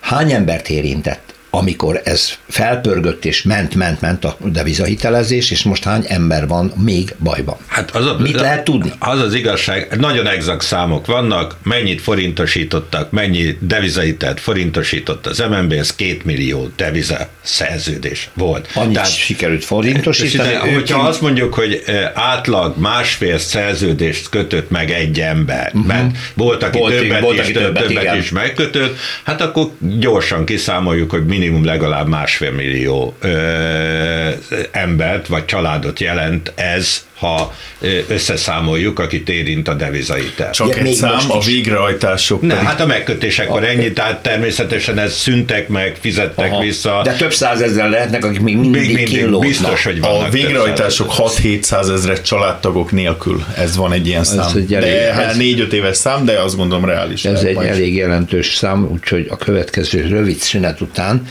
[0.00, 6.04] hány embert érintett amikor ez felpörgött és ment, ment, ment a devizahitelezés, és most hány
[6.08, 7.56] ember van még bajban?
[7.66, 8.92] Hát az a, Mit lehet tudni?
[8.98, 15.94] Az az igazság, nagyon exakt számok vannak, mennyit forintosítottak, mennyi devizahitelt forintosított az MNB, ez
[15.94, 18.68] két millió deviza szerződés volt.
[18.74, 20.54] Annyit Tehát, sikerült forintosítani.
[20.54, 21.82] Hogyha azt mondjuk, hogy
[22.14, 25.86] átlag másfél szerződést kötött meg egy ember, uh-huh.
[25.86, 30.44] mert volt, aki volt, többet, volt, is, aki többet, többet is megkötött, hát akkor gyorsan
[30.44, 34.30] kiszámoljuk, hogy mi minimum legalább másfél millió ö,
[34.70, 37.54] embert vagy családot jelent ez ha
[38.08, 40.50] összeszámoljuk, akit érint a devizahitel.
[40.50, 42.40] Csak ja, egy szám, a végrehajtások.
[42.40, 42.66] Ne, pedig...
[42.66, 46.60] hát a megkötésekor ennyi, tehát természetesen ez szüntek meg, fizettek Aha.
[46.60, 47.00] vissza.
[47.04, 51.92] De több százezer lehetnek, akik még mindig, még mindig biztos, hogy vannak A végrehajtások 6-700
[51.92, 54.46] ezret családtagok nélkül, ez van egy ilyen szám.
[54.46, 57.24] Ez egy elég, de, hát ez, 4-5 éves szám, de azt gondolom reális.
[57.24, 57.68] Ez egy majd.
[57.68, 61.26] elég jelentős szám, úgyhogy a következő rövid szünet után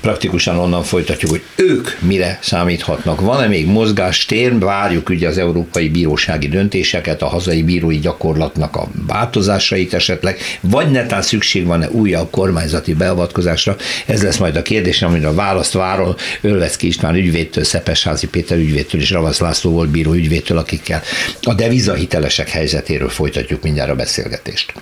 [0.00, 3.20] praktikusan onnan folytatjuk, hogy ők mire számíthatnak.
[3.20, 9.94] Van-e még mozgástér, várjuk ugye az Európai Bírósági döntéseket, a hazai bírói gyakorlatnak a változásait
[9.94, 13.76] esetleg, vagy netán szükség van-e újabb kormányzati beavatkozásra.
[14.06, 19.00] Ez lesz majd a kérdés, amire a választ várom Öllecki István ügyvédtől, Szepesházi Péter ügyvédtől
[19.00, 21.02] és Ravasz László volt bíró ügyvédtől, akikkel
[21.42, 24.72] a devizahitelesek helyzetéről folytatjuk mindjárt a beszélgetést.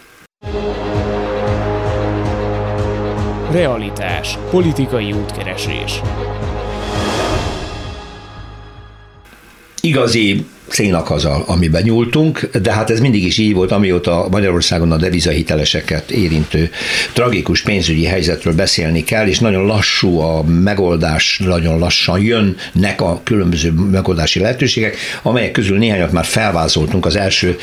[3.53, 4.39] Realitás.
[4.51, 6.01] Politikai útkeresés.
[9.81, 16.11] Igazi célnakazal, amiben nyúltunk, de hát ez mindig is így volt, amióta Magyarországon a devizahiteleseket
[16.11, 16.71] érintő
[17.13, 23.71] tragikus pénzügyi helyzetről beszélni kell, és nagyon lassú a megoldás, nagyon lassan jönnek a különböző
[23.71, 27.59] megoldási lehetőségek, amelyek közül néhányat már felvázoltunk az első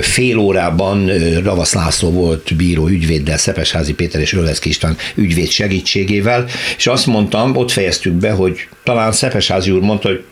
[0.00, 1.10] fél órában.
[1.42, 6.46] Ravasz László volt bíró ügyvéddel, Szepesházi Péter és Ölveszki István ügyvéd segítségével,
[6.76, 10.24] és azt mondtam, ott fejeztük be, hogy talán Szepesházi úr mondta, hogy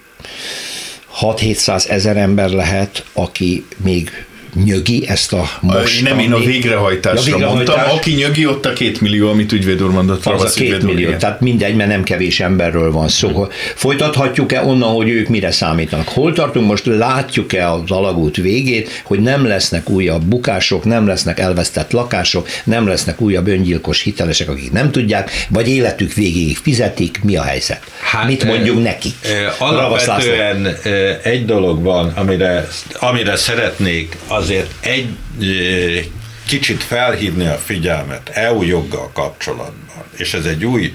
[1.20, 6.02] 6-700 ezer ember lehet, aki még nyögi ezt a most.
[6.02, 7.74] Nem, én a végrehajtásra ja, végrehajtás.
[7.74, 7.96] mondtam.
[7.96, 10.26] Aki nyögi, ott a két millió, amit ügyvéd úr mondott.
[10.26, 11.18] Az a két millió, igen.
[11.18, 13.28] tehát mindegy, mert nem kevés emberről van szó.
[13.28, 13.46] Hmm.
[13.74, 16.08] Folytathatjuk-e onnan, hogy ők mire számítanak?
[16.08, 16.86] Hol tartunk most?
[16.86, 23.20] Látjuk-e az alagút végét, hogy nem lesznek újabb bukások, nem lesznek elvesztett lakások, nem lesznek
[23.20, 27.80] újabb öngyilkos hitelesek, akik nem tudják, vagy életük végéig fizetik, mi a helyzet?
[28.00, 29.14] Hát, Mit mondjuk nekik?
[29.58, 30.76] Alapvetően
[31.22, 35.16] egy dolog van, amire, amire szeretnék azért egy
[36.46, 40.92] kicsit felhívni a figyelmet EU joggal kapcsolatban, és ez egy új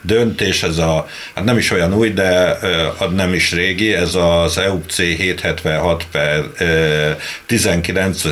[0.00, 2.58] döntés, ez a, hát nem is olyan új, de
[3.10, 6.44] nem is régi, ez az EUC 776 per
[7.46, 8.22] 19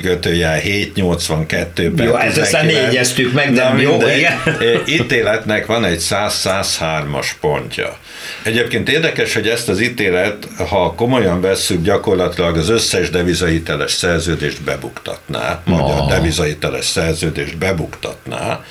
[0.00, 2.06] kötőjel 782-ben.
[2.06, 4.40] Jó, ezt aztán négyeztük meg, de jó, igen.
[5.00, 7.96] Ítéletnek van egy 100-103-as pontja.
[8.42, 15.60] Egyébként érdekes, hogy ezt az ítélet, ha komolyan vesszük, gyakorlatilag az összes devizahiteles szerződést bebuktatná,
[15.64, 16.08] magyar oh.
[16.08, 18.64] devizahiteles szerződést bebuktatná,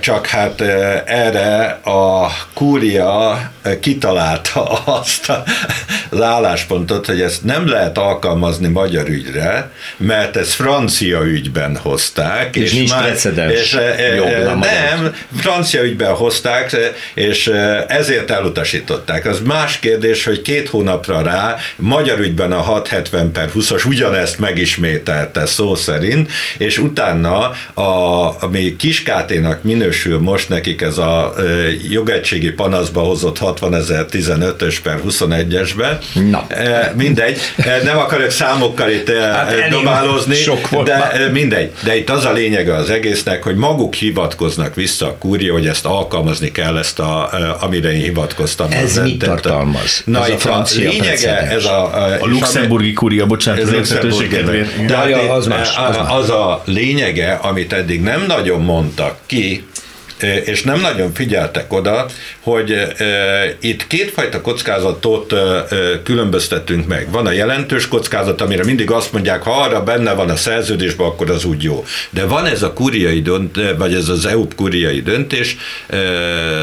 [0.00, 0.60] csak hát
[1.06, 3.40] erre a kúria
[3.80, 4.62] kitalálta
[5.00, 5.32] azt
[6.10, 12.56] az álláspontot, hogy ezt nem lehet alkalmazni magyar ügyre, mert ezt francia ügyben hozták.
[12.56, 13.76] És, és nincs precedens és,
[14.60, 16.76] Nem, francia ügyben hozták,
[17.14, 17.50] és
[17.88, 19.26] ezért elutasították elutasították.
[19.26, 25.46] Az más kérdés, hogy két hónapra rá magyar ügyben a 670 per 20-as ugyanezt megismételte
[25.46, 27.82] szó szerint, és utána, a,
[28.40, 31.34] ami Kiskáténak minősül most nekik ez a
[31.90, 35.98] jogegységi panaszba hozott 60.015-ös per 21-esbe,
[36.30, 36.46] Na.
[36.94, 37.40] mindegy,
[37.84, 40.23] nem akarok számokkal itt hát dobálózni,
[40.84, 41.72] de mindegy.
[41.84, 45.86] De itt az a lényege az egésznek, hogy maguk hivatkoznak vissza a kúria, hogy ezt
[45.86, 48.70] alkalmazni kell, ezt a, amire én hivatkoztam.
[48.70, 50.02] Ez mit tartalmaz?
[50.04, 54.86] Na, ez a francia lényege, ez a, a, a luxemburgi kúria, bocsánat, az érthetőség kedvéért.
[54.86, 56.06] De az, más, az, más.
[56.08, 59.66] az a lényege, amit eddig nem nagyon mondtak ki,
[60.44, 62.06] és nem nagyon figyeltek oda,
[62.40, 62.86] hogy
[63.60, 65.34] itt kétfajta kockázatot
[66.02, 67.10] különböztetünk meg.
[67.10, 71.30] Van a jelentős kockázat, amire mindig azt mondják, ha arra benne van a szerződésben, akkor
[71.30, 71.84] az úgy jó.
[72.10, 75.56] De van ez a kuriai dönt, vagy ez az EU kuriai döntés,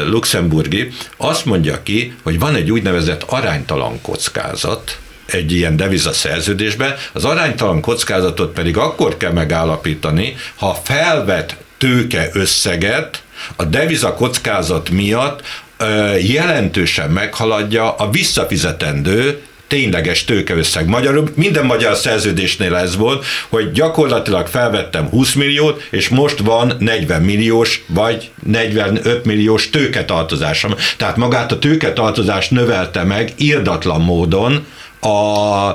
[0.08, 7.24] luxemburgi, azt mondja ki, hogy van egy úgynevezett aránytalan kockázat, egy ilyen deviza szerződésben, az
[7.24, 13.22] aránytalan kockázatot pedig akkor kell megállapítani, ha felvet tőke összeget
[13.56, 15.42] a deviza kockázat miatt
[16.20, 20.86] jelentősen meghaladja a visszafizetendő tényleges tőkeösszeg.
[20.86, 27.22] Magyarul minden magyar szerződésnél ez volt, hogy gyakorlatilag felvettem 20 milliót, és most van 40
[27.22, 30.74] milliós vagy 45 milliós tőketartozásom.
[30.96, 34.66] Tehát magát a tőketartozást növelte meg irdatlan módon
[35.00, 35.74] a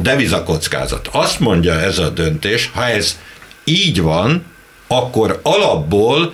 [0.00, 1.08] devizakockázat.
[1.12, 3.18] Azt mondja ez a döntés, ha ez
[3.64, 4.44] így van,
[4.92, 6.32] akkor alapból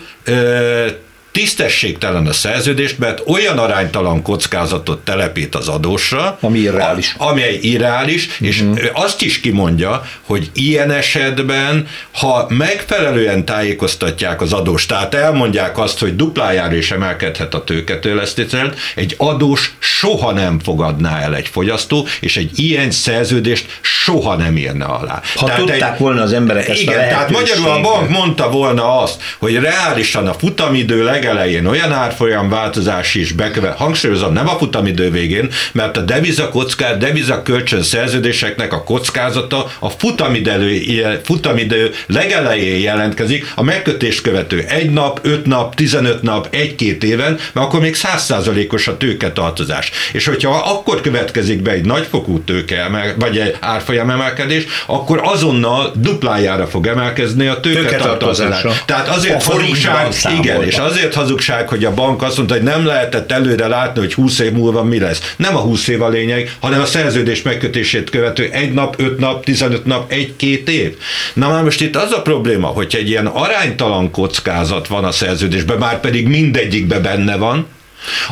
[1.37, 7.15] tisztességtelen a szerződést, mert olyan aránytalan kockázatot telepít az adósra, ami irreális.
[7.19, 8.49] A, amely irreális, uh-huh.
[8.49, 15.99] és azt is kimondja, hogy ilyen esetben, ha megfelelően tájékoztatják az adós, tehát elmondják azt,
[15.99, 22.37] hogy duplájára is emelkedhet a tőketőlesztétel, egy adós soha nem fogadná el egy fogyasztó, és
[22.37, 25.23] egy ilyen szerződést soha nem írna alá.
[25.35, 29.01] Ha tehát tudták egy, volna az emberek ezt Igen, tehát magyarul a bank mondta volna
[29.01, 35.11] azt, hogy reálisan a futamidő legelején olyan árfolyam változás is beköve, hangsúlyozom, nem a futamidő
[35.11, 40.83] végén, mert a deviza kockát, deviza kölcsön szerződéseknek a kockázata a futamidő,
[41.25, 47.67] futamidő legelején jelentkezik, a megkötést követő egy nap, öt nap, 15 nap, egy-két éven, mert
[47.67, 49.91] akkor még százszázalékos a tőketartozás.
[50.13, 56.67] És hogyha akkor következik be egy nagyfokú tőke, vagy egy árfolyam emelkedés, akkor azonnal duplájára
[56.67, 58.65] fog emelkezni a tőketartozás.
[58.85, 60.09] Tehát azért hazugság,
[60.39, 64.15] igen, és azért hazugság, hogy a bank azt mondta, hogy nem lehetett előre látni, hogy
[64.15, 65.35] 20 év múlva mi lesz.
[65.37, 69.45] Nem a 20 év a lényeg, hanem a szerződés megkötését követő egy nap, öt nap,
[69.45, 70.97] 15 nap, egy-két év.
[71.35, 75.79] Na már most itt az a probléma, hogy egy ilyen aránytalan kockázat van a szerződésben,
[75.79, 77.67] már pedig mindegyikben benne van,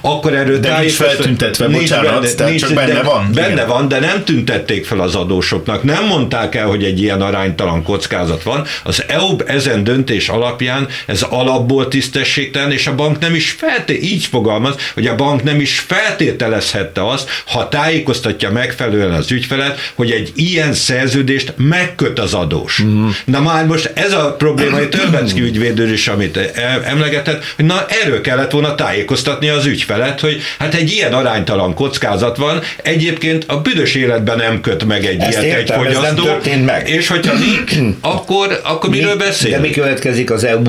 [0.00, 3.30] akkor erről de nincs feltüntetve, nincs bocsánat, benne, tehát nincs, csak benne de, van.
[3.34, 3.66] Benne igen.
[3.66, 5.82] van, de nem tüntették fel az adósoknak.
[5.82, 8.66] Nem mondták el, hogy egy ilyen aránytalan kockázat van.
[8.82, 14.24] Az EU ezen döntés alapján ez alapból tisztességtelen, és a bank nem is felté, így
[14.24, 20.32] fogalmaz, hogy a bank nem is feltételezhette azt, ha tájékoztatja megfelelően az ügyfelet, hogy egy
[20.34, 22.82] ilyen szerződést megköt az adós.
[22.82, 23.08] Mm.
[23.24, 26.36] Na már most ez a probléma, hogy Törbenszki ügyvédő is, amit
[26.84, 31.74] emlegetett, hogy na erről kellett volna tájékoztatni az az ügyfelet, hogy hát egy ilyen aránytalan
[31.74, 36.06] kockázat van, egyébként a büdös életben nem köt meg egy Ezt ilyet értem, egy fogyasztó.
[36.06, 36.88] Ez nem történt meg.
[36.88, 39.50] És hogyha nincs, akkor, akkor mi, miről beszél?
[39.50, 40.62] De mi következik az EU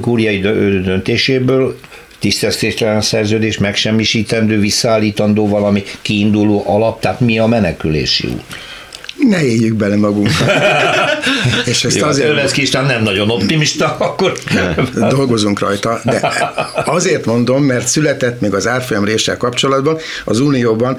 [0.00, 0.40] kúriai
[0.84, 1.78] döntéséből?
[2.18, 8.42] tisztesztéstelen szerződés, megsemmisítendő, visszaállítandó valami kiinduló alap, tehát mi a menekülési út?
[9.28, 10.50] Ne éljük bele magunkat.
[11.70, 12.28] és ezt Jó, azért...
[12.28, 14.32] Öleszki István nem nagyon optimista, akkor...
[14.94, 16.32] Dolgozunk rajta, de
[16.84, 20.98] azért mondom, mert született még az árfolyam réssel kapcsolatban, az Unióban,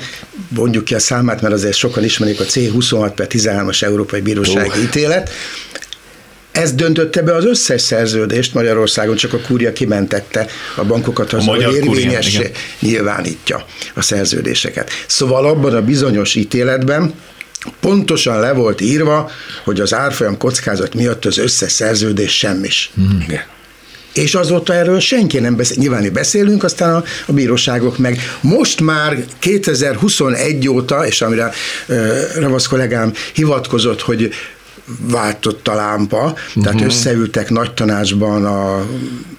[0.49, 4.83] mondjuk ki a számát, mert azért sokan ismerik a C26 per 13-as Európai Bírósági oh.
[4.83, 5.29] ítélet,
[6.51, 12.39] ez döntötte be az összes szerződést Magyarországon, csak a kúria kimentette a bankokat, az, érvényes
[12.79, 14.89] nyilvánítja a szerződéseket.
[15.07, 17.13] Szóval abban a bizonyos ítéletben,
[17.79, 19.31] pontosan le volt írva,
[19.63, 22.91] hogy az árfolyam kockázat miatt az összes szerződés semmis.
[22.95, 23.23] Hmm.
[23.27, 23.43] Igen.
[24.13, 25.77] És azóta erről senki nem beszél.
[25.79, 28.19] Nyilván beszélünk, aztán a, a bíróságok meg.
[28.41, 31.51] Most már 2021 óta, és amire
[31.87, 34.33] uh, Ravasz kollégám hivatkozott, hogy
[34.99, 36.63] váltott a lámpa, uh-huh.
[36.63, 38.85] tehát összeültek nagy tanácsban a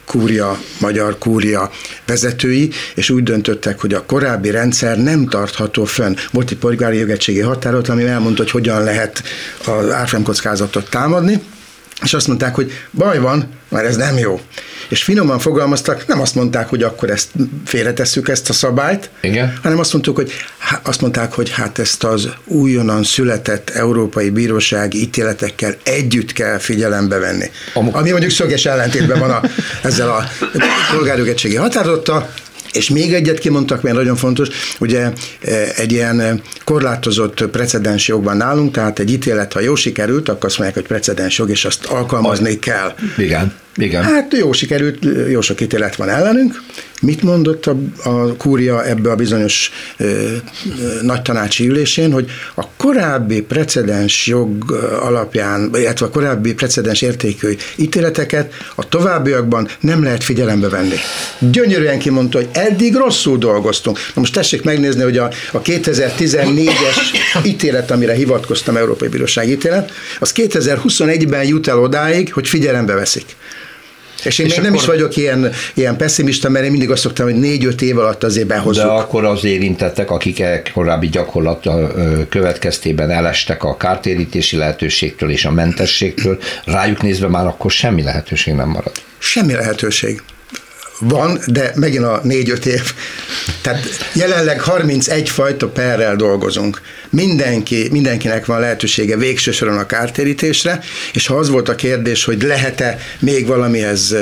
[0.05, 1.71] kúria, magyar kúria
[2.07, 6.15] vezetői, és úgy döntöttek, hogy a korábbi rendszer nem tartható fönn.
[6.31, 9.23] Volt egy polgári jogegységi határozat, ami elmondta, hogy hogyan lehet
[9.67, 11.43] az árfolyamkockázatot támadni,
[12.03, 14.41] és azt mondták, hogy baj van, mert ez nem jó.
[14.89, 17.29] És finoman fogalmaztak, nem azt mondták, hogy akkor ezt
[17.65, 19.59] félretesszük ezt a szabályt, Igen.
[19.63, 20.33] hanem azt mondtuk, hogy
[20.83, 27.51] azt mondták, hogy hát ezt az újonnan született Európai Bírósági ítéletekkel együtt kell figyelembe venni.
[27.75, 27.97] Amuk.
[27.97, 29.41] Ami mondjuk szöges ellentétben van a,
[29.89, 30.25] ezzel a
[30.95, 32.29] polgárjogegységi határozattal,
[32.73, 35.13] és még egyet kimondtak, mert nagyon fontos, ugye e,
[35.77, 40.79] egy ilyen korlátozott precedens jogban nálunk, tehát egy ítélet, ha jó sikerült, akkor azt mondják,
[40.79, 42.95] hogy precedens jog, és azt alkalmazni kell.
[43.17, 43.53] Igen.
[43.77, 44.03] Igen.
[44.03, 46.63] Hát jó sikerült, jó sok ítélet van ellenünk.
[47.01, 50.37] Mit mondott a, a kúria ebbe a bizonyos ö, ö,
[51.03, 58.53] nagy tanácsi ülésén, hogy a korábbi precedens jog alapján, illetve a korábbi precedens értékű ítéleteket
[58.75, 60.97] a továbbiakban nem lehet figyelembe venni.
[61.39, 63.99] Gyönyörűen kimondta, hogy eddig rosszul dolgoztunk.
[63.99, 70.33] Na most tessék megnézni, hogy a, a 2014-es ítélet, amire hivatkoztam, Európai Bíróság ítélet, az
[70.37, 73.37] 2021-ben jut el odáig, hogy figyelembe veszik.
[74.25, 77.27] És én és még nem is vagyok ilyen, ilyen pessimista, mert én mindig azt szoktam,
[77.27, 78.85] hogy négy-öt év alatt azért behozzuk.
[78.85, 81.69] De akkor az érintettek, akik e korábbi gyakorlat
[82.29, 88.69] következtében elestek a kártérítési lehetőségtől és a mentességtől, rájuk nézve már akkor semmi lehetőség nem
[88.69, 88.93] marad.
[89.19, 90.23] Semmi lehetőség
[91.03, 92.93] van, de megint a négy-öt év.
[93.61, 96.81] Tehát jelenleg 31 fajta perrel dolgozunk.
[97.11, 100.81] Mindenki, mindenkinek van lehetősége végső soron a kártérítésre,
[101.13, 104.17] és ha az volt a kérdés, hogy lehet-e még valamihez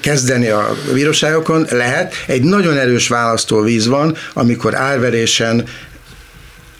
[0.00, 2.14] kezdeni a bíróságokon, lehet.
[2.26, 5.64] Egy nagyon erős választóvíz van, amikor árverésen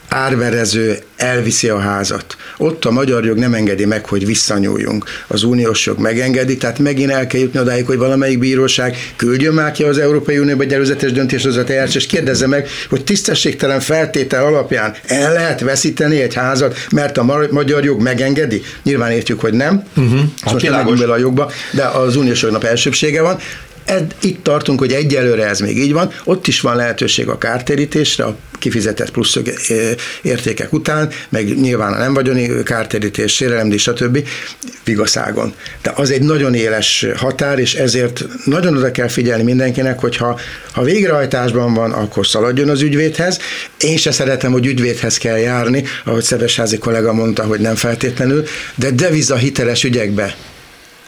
[0.08, 2.36] árverező elviszi a házat.
[2.56, 5.04] Ott a magyar jog nem engedi meg, hogy visszanyúljunk.
[5.26, 9.72] Az uniós jog megengedi, tehát megint el kell jutni odáig, hogy valamelyik bíróság küldjön már
[9.72, 14.94] ki az Európai Unióba egy előzetes döntéshozat eljárás, és kérdezze meg, hogy tisztességtelen feltétel alapján
[15.06, 18.62] el lehet veszíteni egy házat, mert a magyar jog megengedi?
[18.82, 19.84] Nyilván értjük, hogy nem.
[19.96, 20.20] Uh-huh.
[20.52, 23.38] Most nem a jogba, de az uniós jognak elsőbsége van.
[23.88, 28.24] Ed, itt tartunk, hogy egyelőre ez még így van, ott is van lehetőség a kártérítésre,
[28.24, 29.38] a kifizetett plusz
[30.22, 34.28] értékek után, meg nyilván a nem vagyoni kártérítés, sérelemdíj, stb.
[34.84, 35.54] vigaszágon.
[35.82, 40.38] De az egy nagyon éles határ, és ezért nagyon oda kell figyelni mindenkinek, hogy ha,
[40.72, 43.38] ha végrehajtásban van, akkor szaladjon az ügyvédhez.
[43.80, 48.90] Én se szeretem, hogy ügyvédhez kell járni, ahogy Szevesházi kollega mondta, hogy nem feltétlenül, de
[48.90, 50.34] deviza hiteles ügyekbe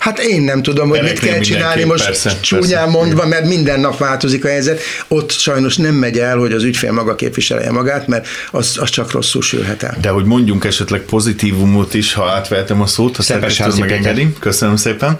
[0.01, 2.98] Hát én nem tudom, hogy mit kell csinálni most persze, csúnyán persze.
[2.98, 4.80] mondva, mert minden nap változik a helyzet.
[5.09, 9.12] Ott sajnos nem megy el, hogy az ügyfél maga képviselje magát, mert az, az csak
[9.12, 9.96] rosszul sülhet el.
[10.01, 14.32] De hogy mondjunk esetleg pozitívumot is, ha átvehetem a szót, ha Szepes megengedi.
[14.38, 15.16] Köszönöm szépen.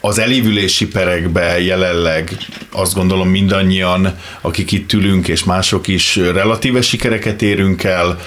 [0.00, 2.36] Az elévülési perekbe jelenleg
[2.72, 8.18] azt gondolom mindannyian, akik itt ülünk, és mások is relatíve sikereket érünk el.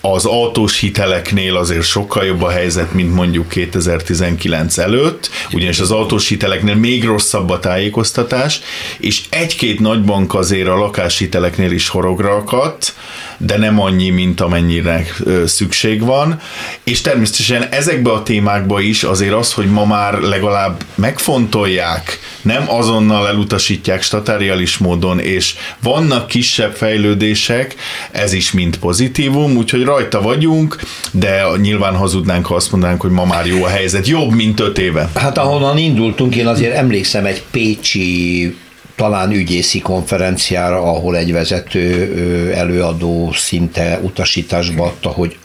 [0.00, 6.28] Az autós hiteleknél azért sokkal jobb a helyzet, mint mondjuk 2019 előtt, ugyanis az autós
[6.28, 8.60] hiteleknél még rosszabb a tájékoztatás,
[8.98, 12.94] és egy-két nagy bank azért a lakáshiteleknél is horogra akadt,
[13.38, 15.06] de nem annyi, mint amennyire
[15.46, 16.40] szükség van.
[16.84, 23.28] És természetesen ezekbe a témákba is azért az, hogy ma már legalább megfontolják, nem azonnal
[23.28, 27.74] elutasítják statárialis módon, és vannak kisebb fejlődések,
[28.10, 30.80] ez is mind pozitívum, úgyhogy rajta vagyunk,
[31.10, 34.78] de nyilván hazudnánk, ha azt mondanánk, hogy ma már jó a helyzet, jobb, mint öt
[34.78, 35.10] éve.
[35.14, 38.56] Hát ahonnan indultunk, én azért emlékszem egy pécsi
[38.98, 45.36] talán ügyészi konferenciára, ahol egy vezető előadó szinte utasításba adta, hogy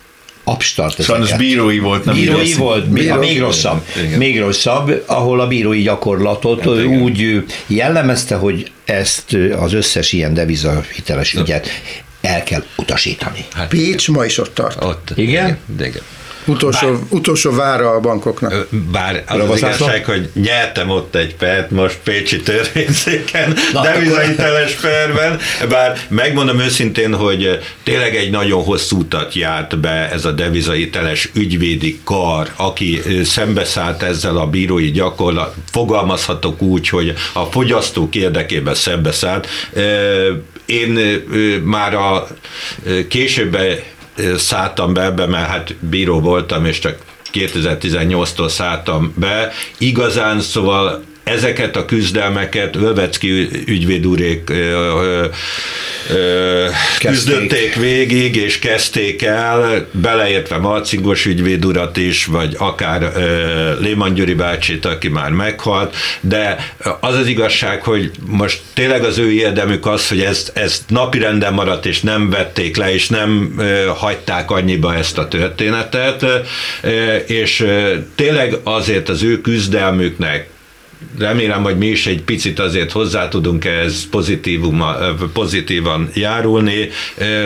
[0.43, 2.57] abstart Sajnos bírói volt, nem Bírói ügyészi.
[2.57, 3.85] volt, Bíró, még rosszabb.
[4.05, 4.17] Igen.
[4.17, 10.83] Még rosszabb, ahol a bírói gyakorlatot hát, úgy jellemezte, hogy ezt az összes ilyen deviza
[10.95, 11.67] hiteles ügyet
[12.21, 13.45] el kell utasítani.
[13.53, 14.83] Hát, Pécs ma is ott tart.
[14.83, 15.11] Ott.
[15.15, 15.57] Igen?
[15.75, 15.87] igen.
[15.87, 16.01] igen.
[16.45, 18.67] Utolsó, bár, utolsó vára a bankoknak.
[18.91, 25.39] Bár az, az igazság, hogy nyertem ott egy pert most Pécsi törvényszéken, devizahiteles perben,
[25.69, 31.99] bár megmondom őszintén, hogy tényleg egy nagyon hosszú utat járt be ez a devizahiteles ügyvédi
[32.03, 39.47] kar, aki szembeszállt ezzel a bírói gyakorlat, fogalmazhatok úgy, hogy a fogyasztók érdekében szembeszállt.
[40.65, 41.21] Én
[41.63, 42.27] már a
[43.07, 43.79] későbben
[44.37, 46.97] szálltam be ebbe, mert hát bíró voltam, és csak
[47.33, 49.51] 2018-tól szálltam be.
[49.77, 54.51] Igazán, szóval ezeket a küzdelmeket Lövecki ügyvédúrék
[56.99, 63.11] küzdötték végig, és kezdték el, beleértve Marcingos ügyvéd urat is, vagy akár
[63.79, 69.31] Léman Gyuri bácsit, aki már meghalt, de az az igazság, hogy most tényleg az ő
[69.31, 73.55] érdemük az, hogy ezt, ezt napirenden maradt, és nem vették le, és nem
[73.95, 76.25] hagyták annyiba ezt a történetet,
[77.25, 77.67] és
[78.15, 80.51] tényleg azért az ő küzdelmüknek
[81.19, 84.03] remélem, hogy mi is egy picit azért hozzá tudunk ez
[85.33, 86.89] pozitívan járulni.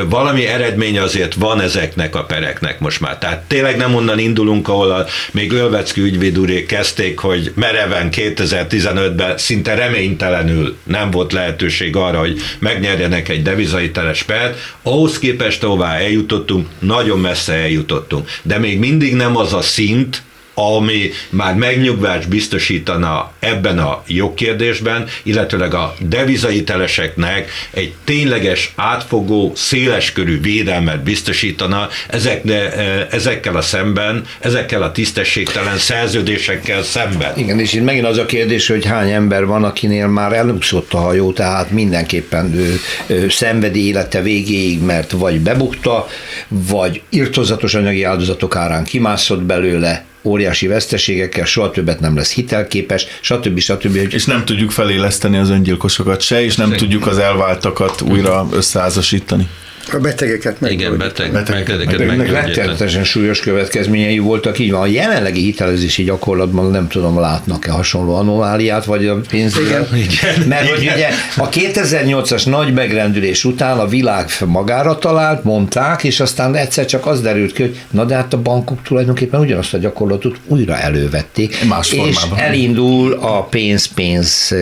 [0.10, 3.18] Valami eredmény azért van ezeknek a pereknek most már.
[3.18, 9.76] Tehát tényleg nem onnan indulunk, ahol a, még Ölvecki ügyvédúrék kezdték, hogy mereven 2015-ben szinte
[9.76, 14.76] reménytelenül nem volt lehetőség arra, hogy megnyerjenek egy teles pert.
[14.82, 18.30] Ahhoz képest, ahová eljutottunk, nagyon messze eljutottunk.
[18.42, 20.22] De még mindig nem az a szint,
[20.60, 31.04] ami már megnyugvást biztosítana ebben a jogkérdésben, illetőleg a devizaiteleseknek egy tényleges, átfogó, széleskörű védelmet
[31.04, 37.38] biztosítana ezek, e, ezekkel a szemben, ezekkel a tisztességtelen szerződésekkel szemben.
[37.38, 40.98] Igen, és itt megint az a kérdés, hogy hány ember van, akinél már elúszott a
[40.98, 46.08] hajó, tehát mindenképpen ő, ő szenvedi élete végéig, mert vagy bebukta,
[46.48, 53.60] vagy irtozatos anyagi áldozatok árán kimászott belőle, óriási veszteségekkel, soha többet nem lesz hitelképes, stb.
[53.60, 53.96] stb.
[53.96, 59.48] És nem tudjuk feléleszteni az öngyilkosokat se, és nem tudjuk az elváltakat újra összeházasítani.
[59.94, 60.72] A betegeket meg.
[60.72, 62.30] Igen, beteg, beteg, betegeket meg.
[62.30, 64.82] rettenetesen súlyos következményei voltak, így van.
[64.82, 69.58] A jelenlegi hitelezési gyakorlatban nem tudom, látnak-e hasonló anomáliát, vagy a pénz.
[69.60, 69.88] Igen.
[69.96, 70.48] Igen.
[70.48, 71.08] Mert hogy ugye
[71.38, 77.22] a 2008-as nagy megrendülés után a világ magára talált, mondták, és aztán egyszer csak az
[77.22, 81.66] derült ki, hogy na de hát a bankok tulajdonképpen ugyanazt a gyakorlatot újra elővették.
[81.68, 82.46] Más és formában.
[82.46, 84.56] elindul a pénz-pénz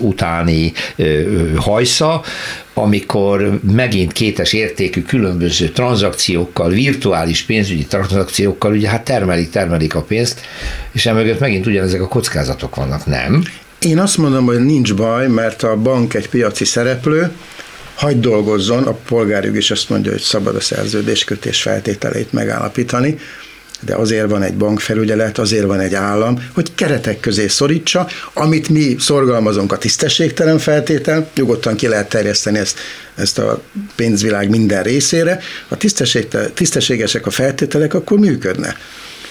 [0.00, 0.72] utáni
[1.56, 2.22] hajsza,
[2.74, 10.40] amikor megint kétes értékű különböző tranzakciókkal, virtuális pénzügyi tranzakciókkal, ugye hát termelik, termelik a pénzt,
[10.92, 13.42] és emögött megint ugyanezek a kockázatok vannak, nem?
[13.78, 17.30] Én azt mondom, hogy nincs baj, mert a bank egy piaci szereplő,
[17.94, 23.18] hagyd dolgozzon, a polgárjog is azt mondja, hogy szabad a szerződéskötés feltételeit megállapítani,
[23.84, 28.96] de azért van egy bankfelügyelet, azért van egy állam, hogy keretek közé szorítsa, amit mi
[28.98, 32.78] szorgalmazunk a tisztességtelen feltétel, nyugodtan ki lehet terjeszteni ezt,
[33.14, 33.62] ezt a
[33.96, 35.76] pénzvilág minden részére, ha
[36.54, 38.76] tisztességesek a feltételek, akkor működne.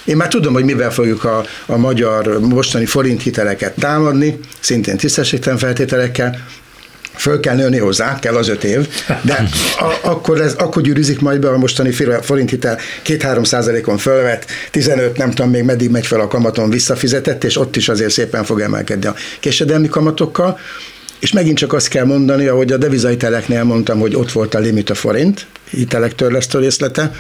[0.06, 5.58] Én már tudom, hogy mivel fogjuk a, a magyar mostani forint hiteleket támadni, szintén tisztességtelen
[5.58, 6.48] feltételekkel,
[7.16, 8.88] föl kell nőni hozzá, kell az öt év,
[9.22, 9.48] de
[9.80, 11.92] a, akkor, ez, akkor gyűrűzik majd be a mostani
[12.22, 17.44] forint hitel 2-3 százalékon fölvett, 15 nem tudom még meddig megy fel a kamaton visszafizetett,
[17.44, 20.60] és ott is azért szépen fog emelkedni a késedelmi kamatokkal,
[21.22, 24.90] és megint csak azt kell mondani, ahogy a devizahiteleknél mondtam, hogy ott volt a limit
[24.90, 27.12] a forint, hitelek törlesztő részlete.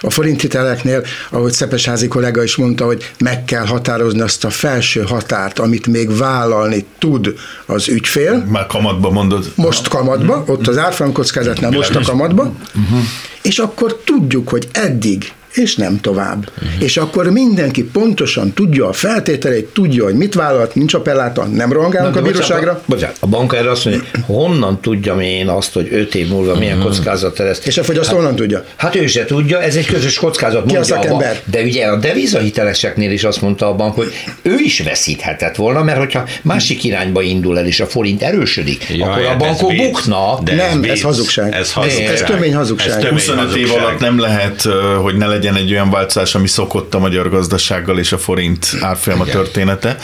[0.00, 5.02] A forint hiteleknél, ahogy Szepesházi kollega is mondta, hogy meg kell határozni azt a felső
[5.02, 7.34] határt, amit még vállalni tud
[7.66, 8.44] az ügyfél.
[8.48, 9.52] Már kamatba mondod.
[9.54, 12.98] Most kamatba, ott az árfolyam kockázatnál most a kamatba, uh-huh.
[13.42, 16.50] és akkor tudjuk, hogy eddig és nem tovább.
[16.56, 16.82] Uh-huh.
[16.82, 22.16] És akkor mindenki pontosan tudja a feltételeit, tudja, hogy mit vállalt, nincs appelláta, nem rohangálunk
[22.16, 22.56] a bíróságra.
[22.56, 26.46] Bocsánat, bocsánat, a bank erre azt mondja, honnan tudjam én azt, hogy öt év múlva
[26.46, 26.58] uh-huh.
[26.58, 27.66] milyen kockázat lesz.
[27.66, 28.64] És a fogyasztó hát, honnan tudja?
[28.76, 30.66] Hát ő se tudja, ez egy közös kockázat.
[30.66, 31.42] Ki a szakember?
[31.46, 35.82] A de ugye a devizahiteleseknél is azt mondta a bank, hogy ő is veszíthetett volna,
[35.82, 40.38] mert hogyha másik irányba indul el, és a forint erősödik, ja, akkor a bankok bukna.
[40.44, 41.54] De nem, ez, ez hazugság.
[41.54, 42.12] Ez, hazugság.
[42.12, 42.88] ez tömény hazugság.
[42.88, 43.76] Ez tömény 25 hazugság.
[43.76, 44.62] év alatt nem lehet,
[45.02, 48.76] hogy ne legyen legyen egy olyan változás, ami szokott a magyar gazdasággal és a forint
[48.80, 49.96] árfolyama története.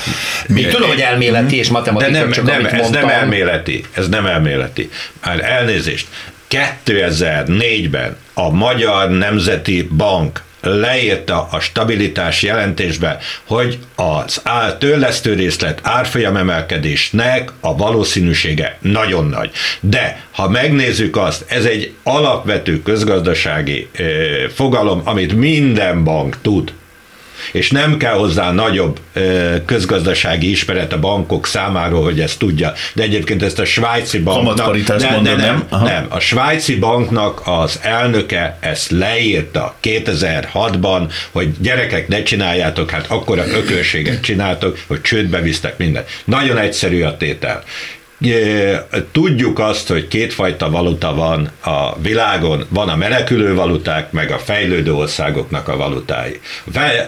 [0.47, 3.01] Még tudom, hogy elméleti és matematikai, De nem, csak nem, amit ez mondtam.
[3.01, 4.91] nem elméleti, ez nem elméleti.
[5.25, 6.07] Már elnézést,
[6.51, 14.43] 2004-ben a Magyar Nemzeti Bank leírta a stabilitás jelentésbe, hogy az
[14.79, 19.51] törlesztő részlet árfolyam emelkedésnek a valószínűsége nagyon nagy.
[19.81, 23.89] De ha megnézzük azt, ez egy alapvető közgazdasági
[24.55, 26.73] fogalom, amit minden bank tud,
[27.53, 29.01] és nem kell hozzá nagyobb
[29.65, 32.73] közgazdasági ismeret a bankok számára, hogy ezt tudja.
[32.95, 34.57] De egyébként ezt a svájci banknak...
[34.99, 36.07] Ne, mondom, nem, nem, nem.
[36.09, 44.21] A svájci banknak az elnöke ezt leírta 2006-ban, hogy gyerekek ne csináljátok, hát akkora ökölséget
[44.21, 46.09] csináltok, hogy csődbe visztek mindent.
[46.25, 47.63] Nagyon egyszerű a tétel
[49.13, 54.95] tudjuk azt, hogy kétfajta valuta van a világon, van a menekülő valuták, meg a fejlődő
[54.95, 56.41] országoknak a valutái.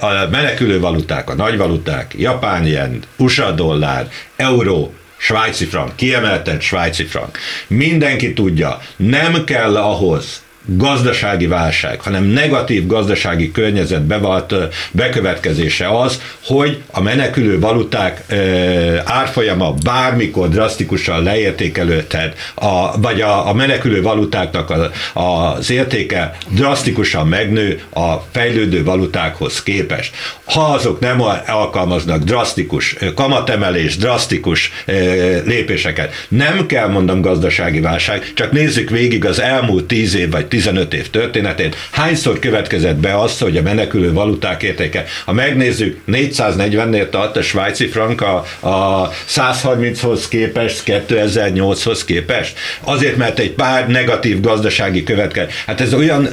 [0.01, 7.05] A menekülő valuták, a nagy valuták, japán yen, USA dollár, euró, svájci frank, kiemelten svájci
[7.05, 7.39] frank.
[7.67, 14.55] Mindenki tudja, nem kell ahhoz, gazdasági válság, hanem negatív gazdasági környezet bevalt
[14.91, 18.25] bekövetkezése az, hogy a menekülő valuták
[19.05, 24.91] árfolyama bármikor drasztikusan leértékelődhet, a, vagy a, a menekülő valutáknak a,
[25.21, 30.15] az értéke drasztikusan megnő a fejlődő valutákhoz képest.
[30.45, 34.73] Ha azok nem alkalmaznak drasztikus kamatemelés, drasztikus
[35.45, 40.95] lépéseket, nem kell mondom gazdasági válság, csak nézzük végig az elmúlt 10 év vagy 15
[40.95, 45.05] év történetét, hányszor következett be az, hogy a menekülő valuták értéke.
[45.25, 52.59] Ha megnézzük, 440-nél tart a svájci frank a, a 130-hoz képest, 2008-hoz képest.
[52.81, 55.65] Azért, mert egy pár negatív gazdasági következés.
[55.67, 56.29] Hát ez olyan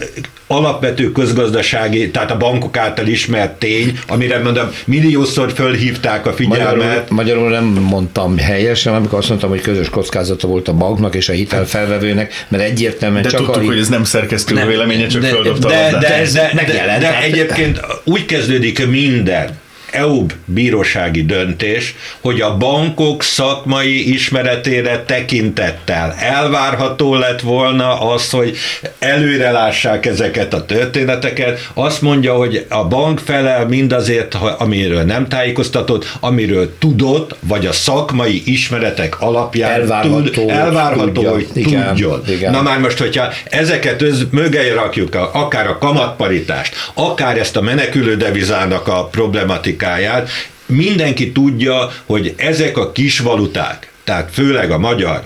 [0.48, 6.76] alapvető közgazdasági, tehát a bankok által ismert tény, amire mondom, milliószor fölhívták a figyelmet.
[6.76, 11.30] Magyarul, magyarul nem mondtam helyesen, amikor azt mondtam, hogy közös kockázata volt a banknak és
[11.30, 13.66] a hitelfelvevőnek, mert egyértelműen de csak tudtuk, a...
[13.66, 17.80] hogy ez nem szerkesztő véleménye, csak de, földobta de, de, de, de, de, de egyébként
[18.04, 19.60] úgy kezdődik minden,
[19.94, 28.58] EUB bírósági döntés, hogy a bankok szakmai ismeretére tekintettel elvárható lett volna az, hogy
[29.00, 31.70] előrelássák ezeket a történeteket.
[31.74, 38.42] Azt mondja, hogy a bank felel mindazért, amiről nem tájékoztatott, amiről tudott, vagy a szakmai
[38.46, 41.32] ismeretek alapján elvárható, tud, elvárható tudja.
[41.32, 42.22] hogy igen, tudjon.
[42.28, 42.52] Igen.
[42.52, 48.16] Na már most, hogyha ezeket öz, mögé rakjuk, akár a kamatparitást, akár ezt a menekülő
[48.16, 50.30] devizának a problematikát, politikáját,
[50.66, 55.22] mindenki tudja, hogy ezek a kis valuták, tehát főleg a magyar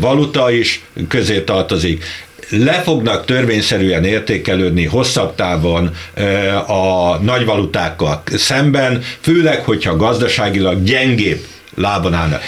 [0.00, 2.04] valuta is közé tartozik,
[2.48, 5.90] le fognak törvényszerűen értékelődni hosszabb távon
[6.66, 11.38] a nagyvalutákkal szemben, főleg, hogyha gazdaságilag gyengébb
[11.76, 12.42] lábon állnak.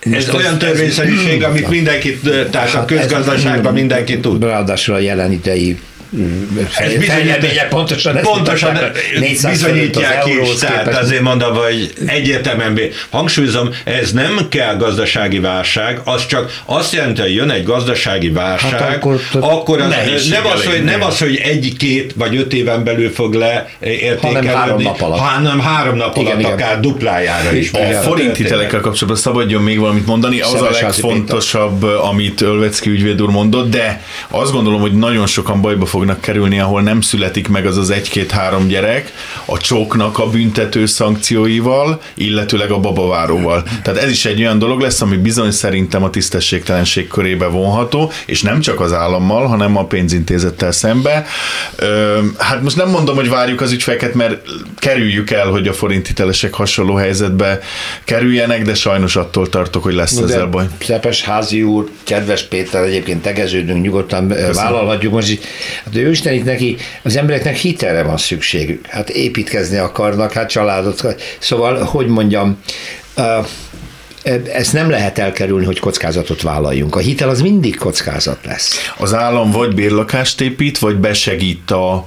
[0.00, 2.20] ez Most olyan ez- törvényszerűség, amit mindenki,
[2.50, 4.42] tehát a közgazdaságban ez- mindenki tud.
[4.42, 5.78] Ráadásul a jelen idei
[6.78, 12.78] Ez fejlemények pontosan pontosan mutatják, 400 bizonyítják is, tehát azért mondom, hogy egyértelműen
[13.10, 18.70] hangsúlyozom, ez nem kell gazdasági válság, az csak azt jelenti, hogy jön egy gazdasági válság,
[18.80, 19.88] Hát akkor- akkor az,
[20.28, 24.82] nem, az, hogy, nem az, hogy egy-két vagy öt éven belül fog leértékelődni, Hanem három
[24.82, 25.18] nap alatt.
[25.18, 26.52] hanem három nap Igen, alatt igen.
[26.52, 27.70] akár duplájára is.
[27.72, 33.30] A forint hitelekkel kapcsolatban szabadjon még valamit mondani, az a legfontosabb, amit Ölvecki ügyvéd úr
[33.30, 37.76] mondott, de azt gondolom, hogy nagyon sokan bajba fognak kerülni, ahol nem születik meg az
[37.76, 39.12] az egy-két-három gyerek
[39.44, 43.62] a csóknak a büntető szankcióival, illetőleg a babaváróval.
[43.82, 48.42] Tehát ez is egy olyan dolog lesz, ami bizony szerintem a tisztességtelenség körébe vonható, és
[48.42, 51.26] nem csak az állammal, hanem a pénzintézettel szembe.
[51.76, 54.42] Ö, hát most nem mondom, hogy várjuk az ügyfeleket, mert
[54.78, 57.60] kerüljük el, hogy a forinthitelesek hasonló helyzetbe
[58.04, 60.66] kerüljenek, de sajnos attól tartok, hogy lesz de ezzel baj.
[60.80, 64.52] Szepes házi úr, kedves Péter, egyébként tegeződünk, nyugodtan Köszönöm.
[64.54, 65.38] vállalhatjuk most is.
[65.92, 68.86] Hát ő Isten itt neki, az embereknek hitelre van szükségük.
[68.86, 71.16] Hát építkezni akarnak, hát családot.
[71.38, 72.58] Szóval, hogy mondjam,
[74.52, 76.96] ezt nem lehet elkerülni, hogy kockázatot vállaljunk.
[76.96, 78.90] A hitel az mindig kockázat lesz.
[78.98, 82.06] Az állam vagy bérlakást épít, vagy besegít a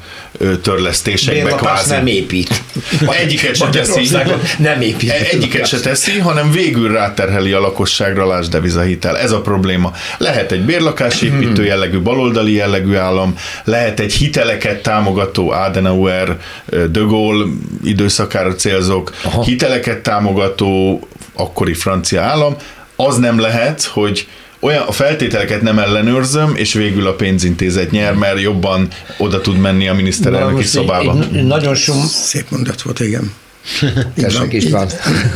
[0.61, 1.89] törlesztésekbe Bérlakást kvázi.
[1.93, 2.61] nem épít.
[3.22, 4.18] Egyiket se teszi.
[4.57, 5.09] Nem épít.
[5.11, 9.18] Egyiket se teszi, hanem végül ráterheli a lakosságra lásd devizahitel.
[9.18, 9.91] Ez a probléma.
[10.18, 16.38] Lehet egy bérlakásépítő jellegű, baloldali jellegű állam, lehet egy hiteleket támogató Adenauer,
[16.70, 17.45] De Gaulle
[17.84, 19.43] időszakára célzok, Aha.
[19.43, 20.99] hiteleket támogató
[21.36, 22.55] akkori francia állam,
[22.95, 24.27] az nem lehet, hogy
[24.59, 29.88] olyan a feltételeket nem ellenőrzöm, és végül a pénzintézet nyer, mert jobban oda tud menni
[29.88, 31.17] a miniszterelnöki most egy- szobába.
[31.33, 31.95] egy Nagyon sok...
[32.09, 33.33] Szép mondat volt, igen.
[34.15, 34.89] Tessék, István.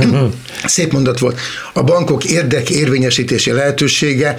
[0.65, 1.39] Szép mondat volt.
[1.73, 4.35] A bankok érdek érvényesítési lehetősége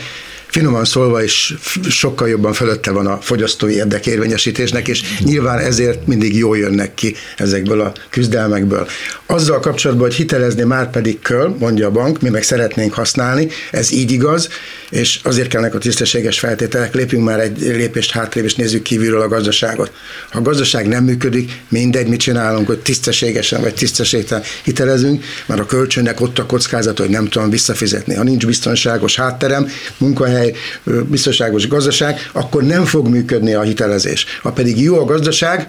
[0.50, 1.54] finoman szólva is
[1.88, 7.80] sokkal jobban fölötte van a fogyasztói érdekérvényesítésnek, és nyilván ezért mindig jól jönnek ki ezekből
[7.80, 8.88] a küzdelmekből.
[9.30, 13.92] Azzal kapcsolatban, hogy hitelezni már pedig kell, mondja a bank, mi meg szeretnénk használni, ez
[13.92, 14.48] így igaz,
[14.90, 19.28] és azért kellnek a tisztességes feltételek, lépjünk már egy lépést hátrébb, és nézzük kívülről a
[19.28, 19.92] gazdaságot.
[20.30, 25.66] Ha a gazdaság nem működik, mindegy, mit csinálunk, hogy tisztességesen vagy tisztességtelen hitelezünk, mert a
[25.66, 28.14] kölcsönnek ott a kockázat, hogy nem tudom visszafizetni.
[28.14, 29.68] Ha nincs biztonságos hátterem,
[29.98, 30.54] munkahely,
[30.84, 34.26] biztonságos gazdaság, akkor nem fog működni a hitelezés.
[34.42, 35.68] Ha pedig jó a gazdaság,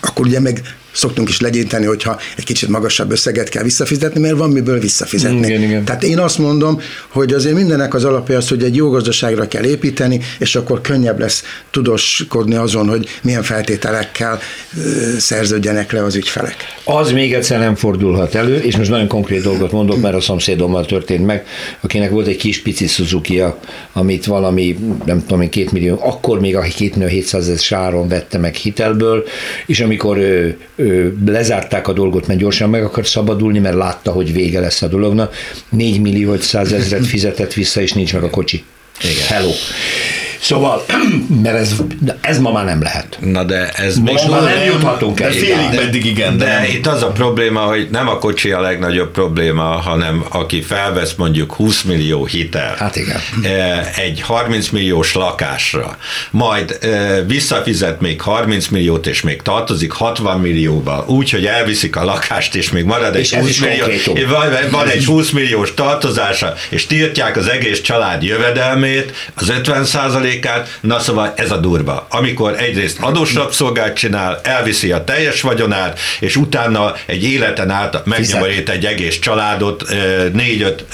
[0.00, 0.62] akkor ugye meg
[0.92, 5.46] szoktunk is legyinteni, hogyha egy kicsit magasabb összeget kell visszafizetni, mert van miből visszafizetni.
[5.46, 5.84] Igen, igen.
[5.84, 9.64] Tehát én azt mondom, hogy azért mindennek az alapja az, hogy egy jó gazdaságra kell
[9.64, 14.40] építeni, és akkor könnyebb lesz tudoskodni azon, hogy milyen feltételekkel
[15.18, 16.56] szerződjenek le az ügyfelek.
[16.84, 20.86] Az még egyszer nem fordulhat elő, és most nagyon konkrét dolgot mondok, mert a szomszédommal
[20.86, 21.46] történt meg,
[21.80, 23.42] akinek volt egy kis pici suzuki
[23.92, 28.08] amit valami, nem tudom én, két millió, akkor még a két millió 700 ezer áron
[28.08, 29.24] vette meg hitelből,
[29.66, 34.32] és amikor ő, ő, lezárták a dolgot, mert gyorsan meg akart szabadulni, mert látta, hogy
[34.32, 35.34] vége lesz a dolognak,
[35.68, 38.64] 4 millió 500 ezeret fizetett vissza, és nincs meg a kocsi.
[39.00, 39.26] Igen.
[39.26, 39.50] Hello.
[40.42, 40.84] Szóval,
[41.42, 41.74] mert ez,
[42.20, 43.18] ez ma már nem lehet.
[43.20, 45.30] Na de ez Most még már nem juthatunk de el.
[45.30, 46.64] félig meddig igen, de, De nem.
[46.64, 51.52] itt az a probléma, hogy nem a kocsi a legnagyobb probléma, hanem aki felvesz mondjuk
[51.54, 53.20] 20 millió hitel Hát igen.
[53.42, 55.96] eh, egy 30 milliós lakásra,
[56.30, 62.04] majd eh, visszafizet még 30 milliót, és még tartozik 60 millióba, úgy, hogy elviszik a
[62.04, 63.84] lakást, és még marad egy És ez 20 is millió,
[64.28, 69.84] van, van egy 20 milliós tartozása, és tiltják az egész család jövedelmét, az 50
[70.40, 72.06] át na szóval ez a durva.
[72.10, 78.86] Amikor egyrészt adósrabszolgát csinál, elviszi a teljes vagyonát, és utána egy életen át megnyavarít egy
[78.86, 79.84] egész családot,
[80.32, 80.84] négy-öt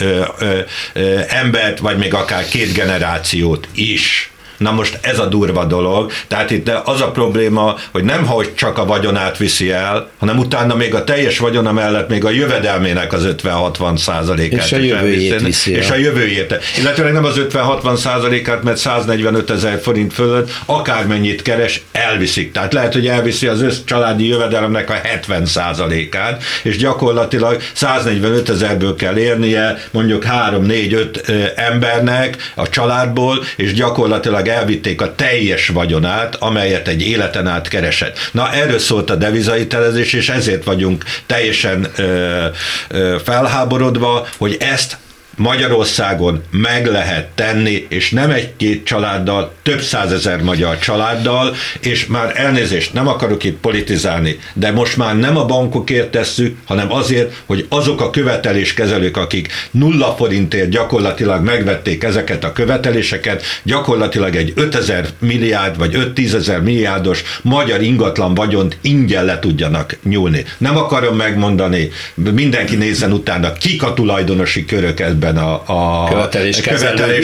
[1.29, 4.31] embert, vagy még akár két generációt is.
[4.59, 8.79] Na most ez a durva dolog, tehát itt az a probléma, hogy nem hogy csak
[8.79, 13.29] a vagyonát viszi el, hanem utána még a teljes vagyona mellett még a jövedelmének az
[13.43, 14.65] 50-60 százalékát.
[14.65, 15.81] És a is jövőjét viszi el.
[15.81, 16.59] És a jövőjét.
[16.79, 22.53] Illetve nem az 50-60 százalékát, mert 145 ezer forint fölött akármennyit keres, elviszik.
[22.53, 28.95] Tehát lehet, hogy elviszi az össz családi jövedelemnek a 70 százalékát, és gyakorlatilag 145 ezerből
[28.95, 37.03] kell érnie mondjuk 3-4-5 embernek a családból, és gyakorlatilag elvitték a teljes vagyonát, amelyet egy
[37.03, 38.19] életen át keresett.
[38.33, 42.47] Na erről szólt a devizahitelezés, és ezért vagyunk teljesen ö,
[42.89, 44.97] ö, felháborodva, hogy ezt
[45.39, 52.93] Magyarországon meg lehet tenni, és nem egy-két családdal, több százezer magyar családdal, és már elnézést,
[52.93, 58.01] nem akarok itt politizálni, de most már nem a bankokért tesszük, hanem azért, hogy azok
[58.01, 66.13] a követeléskezelők, akik nulla forintért gyakorlatilag megvették ezeket a követeléseket, gyakorlatilag egy 5000 milliárd vagy
[66.15, 70.45] 5-10 ezer milliárdos magyar ingatlan vagyont ingyen le tudjanak nyúlni.
[70.59, 77.23] Nem akarom megmondani, mindenki nézzen utána, kik a tulajdonosi körök ebben a, a követeléskezelő,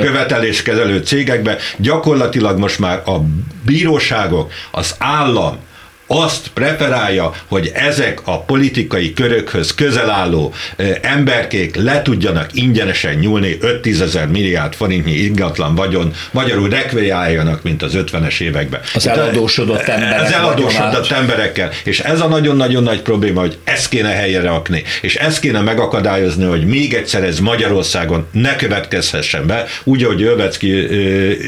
[0.00, 1.56] követeléskezelő cégekben.
[1.76, 3.20] Gyakorlatilag most már a
[3.64, 5.58] bíróságok, az állam,
[6.06, 10.54] azt preferálja, hogy ezek a politikai körökhöz közel álló
[11.00, 17.92] emberkék le tudjanak ingyenesen nyúlni 5-10 ezer milliárd forintnyi ingatlan vagyon, magyarul rekveáljanak, mint az
[17.94, 18.80] 50-es években.
[18.94, 20.20] Az eladósodott emberek.
[20.20, 21.70] Az eladósodott emberekkel.
[21.84, 26.44] És ez a nagyon-nagyon nagy probléma, hogy ezt kéne helyre rakni, és ezt kéne megakadályozni,
[26.44, 30.70] hogy még egyszer ez Magyarországon ne következhessen be, úgy, ahogy Övecki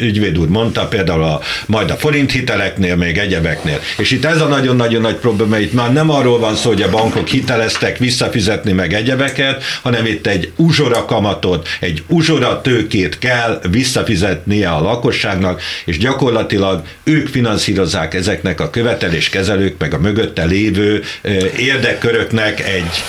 [0.01, 3.81] ügyvéd úr mondta, például a, majd a forinthiteleknél, még egyebeknél.
[3.97, 6.91] És itt ez a nagyon-nagyon nagy probléma, itt már nem arról van szó, hogy a
[6.91, 14.71] bankok hiteleztek visszafizetni meg egyebeket, hanem itt egy uzsora kamatot, egy uzsora tőkét kell visszafizetnie
[14.71, 21.03] a lakosságnak, és gyakorlatilag ők finanszírozzák ezeknek a követeléskezelők, meg a mögötte lévő
[21.57, 23.03] érdekköröknek egy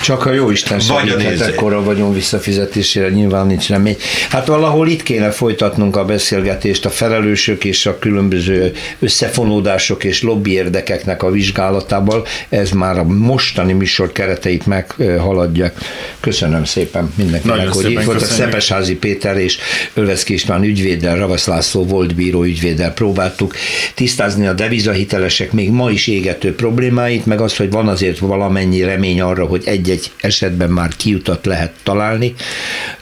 [0.00, 3.96] csak a jó Isten segíthet ekkora a vagyon visszafizetésére, nyilván nincs remény.
[4.30, 10.52] Hát valahol itt kéne folytatnunk a beszélgetést a felelősök és a különböző összefonódások és lobby
[10.52, 12.26] érdekeknek a vizsgálatával.
[12.48, 15.72] Ez már a mostani műsor kereteit meghaladja.
[16.20, 18.22] Köszönöm szépen mindenkinek, Nagyon hogy itt volt.
[18.22, 19.58] A Szepesházi Péter és
[19.94, 23.54] Ölveszki István ügyvéddel, Ravasz László volt bíró ügyvéddel próbáltuk
[23.94, 29.20] tisztázni a devizahitelesek még ma is égető problémáit, meg az, hogy van azért valamennyi remény
[29.20, 32.34] arra, hogy egy egy-egy esetben már kiutat lehet találni,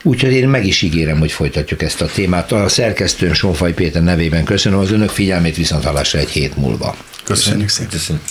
[0.02, 2.52] úgyhogy én meg is ígérem, hogy folytatjuk ezt a témát.
[2.52, 6.96] A szerkesztőn Sonfaj Péter nevében köszönöm az önök figyelmét, viszont hallásra egy hét múlva.
[7.24, 7.90] Köszönjük szépen.
[7.90, 8.24] Köszönjük.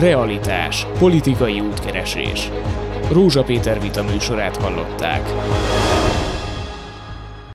[0.00, 0.86] Realitás.
[0.98, 2.50] Politikai útkeresés.
[3.10, 5.20] Rózsa Péter vita műsorát hallották.